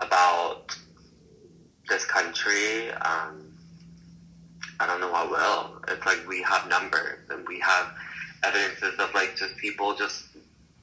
about 0.00 0.76
this 1.88 2.04
country, 2.04 2.90
um, 2.90 3.52
I 4.80 4.86
don't 4.86 5.00
know 5.00 5.10
what 5.10 5.30
will. 5.30 5.82
It's 5.88 6.04
like 6.06 6.26
we 6.28 6.42
have 6.42 6.68
numbers 6.68 7.28
and 7.30 7.46
we 7.48 7.58
have 7.60 7.94
evidences 8.44 8.98
of 8.98 9.12
like 9.14 9.36
just 9.36 9.56
people 9.56 9.94
just 9.94 10.26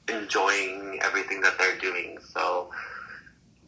enjoying 0.08 0.98
everything 1.02 1.40
that 1.40 1.58
they're 1.58 1.78
doing. 1.78 2.18
So, 2.32 2.70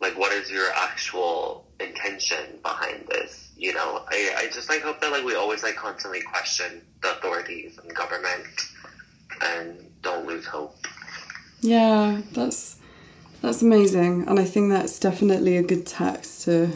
like, 0.00 0.16
what 0.18 0.32
is 0.32 0.50
your 0.50 0.70
actual 0.76 1.66
intention 1.80 2.58
behind 2.62 3.06
this? 3.08 3.47
You 3.58 3.74
know, 3.74 4.04
I, 4.08 4.34
I 4.36 4.46
just 4.46 4.68
like 4.68 4.82
hope 4.82 5.00
that 5.00 5.10
like 5.10 5.24
we 5.24 5.34
always 5.34 5.62
like 5.64 5.74
constantly 5.74 6.20
question 6.22 6.80
the 7.02 7.10
authorities 7.12 7.78
and 7.82 7.92
government 7.94 8.46
and 9.42 9.90
don't 10.00 10.26
lose 10.26 10.46
hope. 10.46 10.76
Yeah, 11.60 12.22
that's 12.32 12.78
that's 13.42 13.60
amazing, 13.62 14.28
and 14.28 14.38
I 14.38 14.44
think 14.44 14.70
that's 14.70 14.98
definitely 15.00 15.56
a 15.56 15.62
good 15.62 15.86
tax 15.86 16.44
to 16.44 16.70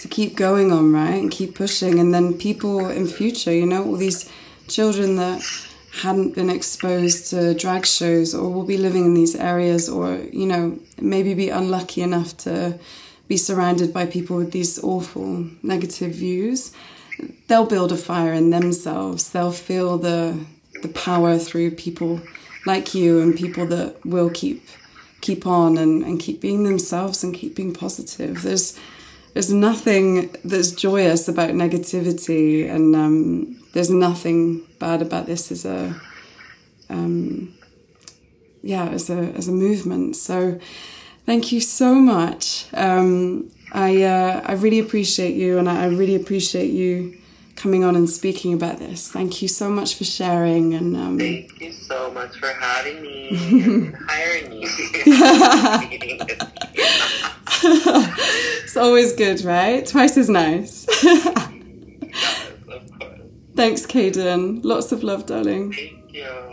to 0.00 0.08
keep 0.08 0.36
going 0.36 0.70
on, 0.72 0.92
right, 0.92 1.14
and 1.14 1.30
keep 1.30 1.54
pushing, 1.54 1.98
and 1.98 2.12
then 2.12 2.34
people 2.34 2.88
in 2.88 3.06
future, 3.06 3.52
you 3.52 3.66
know, 3.66 3.84
all 3.84 3.96
these 3.96 4.30
children 4.68 5.16
that 5.16 5.42
hadn't 6.02 6.34
been 6.34 6.50
exposed 6.50 7.30
to 7.30 7.54
drag 7.54 7.84
shows 7.84 8.34
or 8.34 8.48
will 8.48 8.64
be 8.64 8.76
living 8.76 9.04
in 9.04 9.14
these 9.14 9.34
areas 9.34 9.88
or 9.88 10.16
you 10.32 10.46
know 10.46 10.78
maybe 11.00 11.34
be 11.34 11.50
unlucky 11.50 12.00
enough 12.00 12.36
to 12.36 12.78
be 13.30 13.36
surrounded 13.36 13.94
by 13.94 14.04
people 14.06 14.36
with 14.36 14.50
these 14.50 14.82
awful 14.82 15.46
negative 15.62 16.12
views. 16.12 16.72
They'll 17.46 17.64
build 17.64 17.92
a 17.92 17.96
fire 17.96 18.32
in 18.32 18.50
themselves. 18.50 19.30
They'll 19.30 19.52
feel 19.52 19.98
the 19.98 20.44
the 20.82 20.88
power 20.88 21.38
through 21.38 21.70
people 21.72 22.20
like 22.66 22.92
you 22.92 23.20
and 23.20 23.36
people 23.36 23.66
that 23.66 24.04
will 24.04 24.30
keep 24.30 24.66
keep 25.20 25.46
on 25.46 25.78
and, 25.78 26.02
and 26.02 26.18
keep 26.18 26.40
being 26.40 26.64
themselves 26.64 27.22
and 27.22 27.32
keep 27.32 27.54
being 27.54 27.72
positive. 27.72 28.42
There's 28.42 28.76
there's 29.32 29.52
nothing 29.52 30.34
that's 30.44 30.72
joyous 30.72 31.28
about 31.28 31.50
negativity 31.50 32.68
and 32.68 32.96
um, 32.96 33.62
there's 33.74 33.90
nothing 33.90 34.66
bad 34.80 35.02
about 35.02 35.26
this 35.26 35.52
as 35.52 35.64
a 35.64 35.94
um, 36.88 37.54
yeah 38.62 38.88
as 38.88 39.08
a 39.08 39.18
as 39.38 39.46
a 39.46 39.52
movement. 39.52 40.16
So 40.16 40.58
Thank 41.30 41.52
you 41.52 41.60
so 41.60 41.94
much. 41.94 42.66
Um, 42.74 43.52
I 43.70 44.02
uh, 44.02 44.42
I 44.44 44.54
really 44.54 44.80
appreciate 44.80 45.36
you, 45.36 45.58
and 45.58 45.68
I, 45.68 45.84
I 45.84 45.86
really 45.86 46.16
appreciate 46.16 46.72
you 46.72 47.16
coming 47.54 47.84
on 47.84 47.94
and 47.94 48.10
speaking 48.10 48.52
about 48.52 48.80
this. 48.80 49.08
Thank 49.08 49.40
you 49.40 49.46
so 49.46 49.70
much 49.70 49.94
for 49.94 50.02
sharing. 50.02 50.74
And 50.74 50.96
um, 50.96 51.20
Thank 51.20 51.60
you 51.60 51.70
so 51.70 52.10
much 52.10 52.34
for 52.34 52.48
having 52.48 53.00
me 53.02 53.28
and 53.64 53.94
hiring 54.08 54.50
me. 54.50 54.66
it's 58.64 58.76
always 58.76 59.12
good, 59.12 59.44
right? 59.44 59.86
Twice 59.86 60.16
as 60.16 60.28
nice. 60.28 60.84
yes. 61.04 61.46
Thanks, 63.54 63.86
Caden. 63.86 64.64
Lots 64.64 64.90
of 64.90 65.04
love, 65.04 65.26
darling. 65.26 65.72
Thank 65.74 66.12
you. 66.12 66.49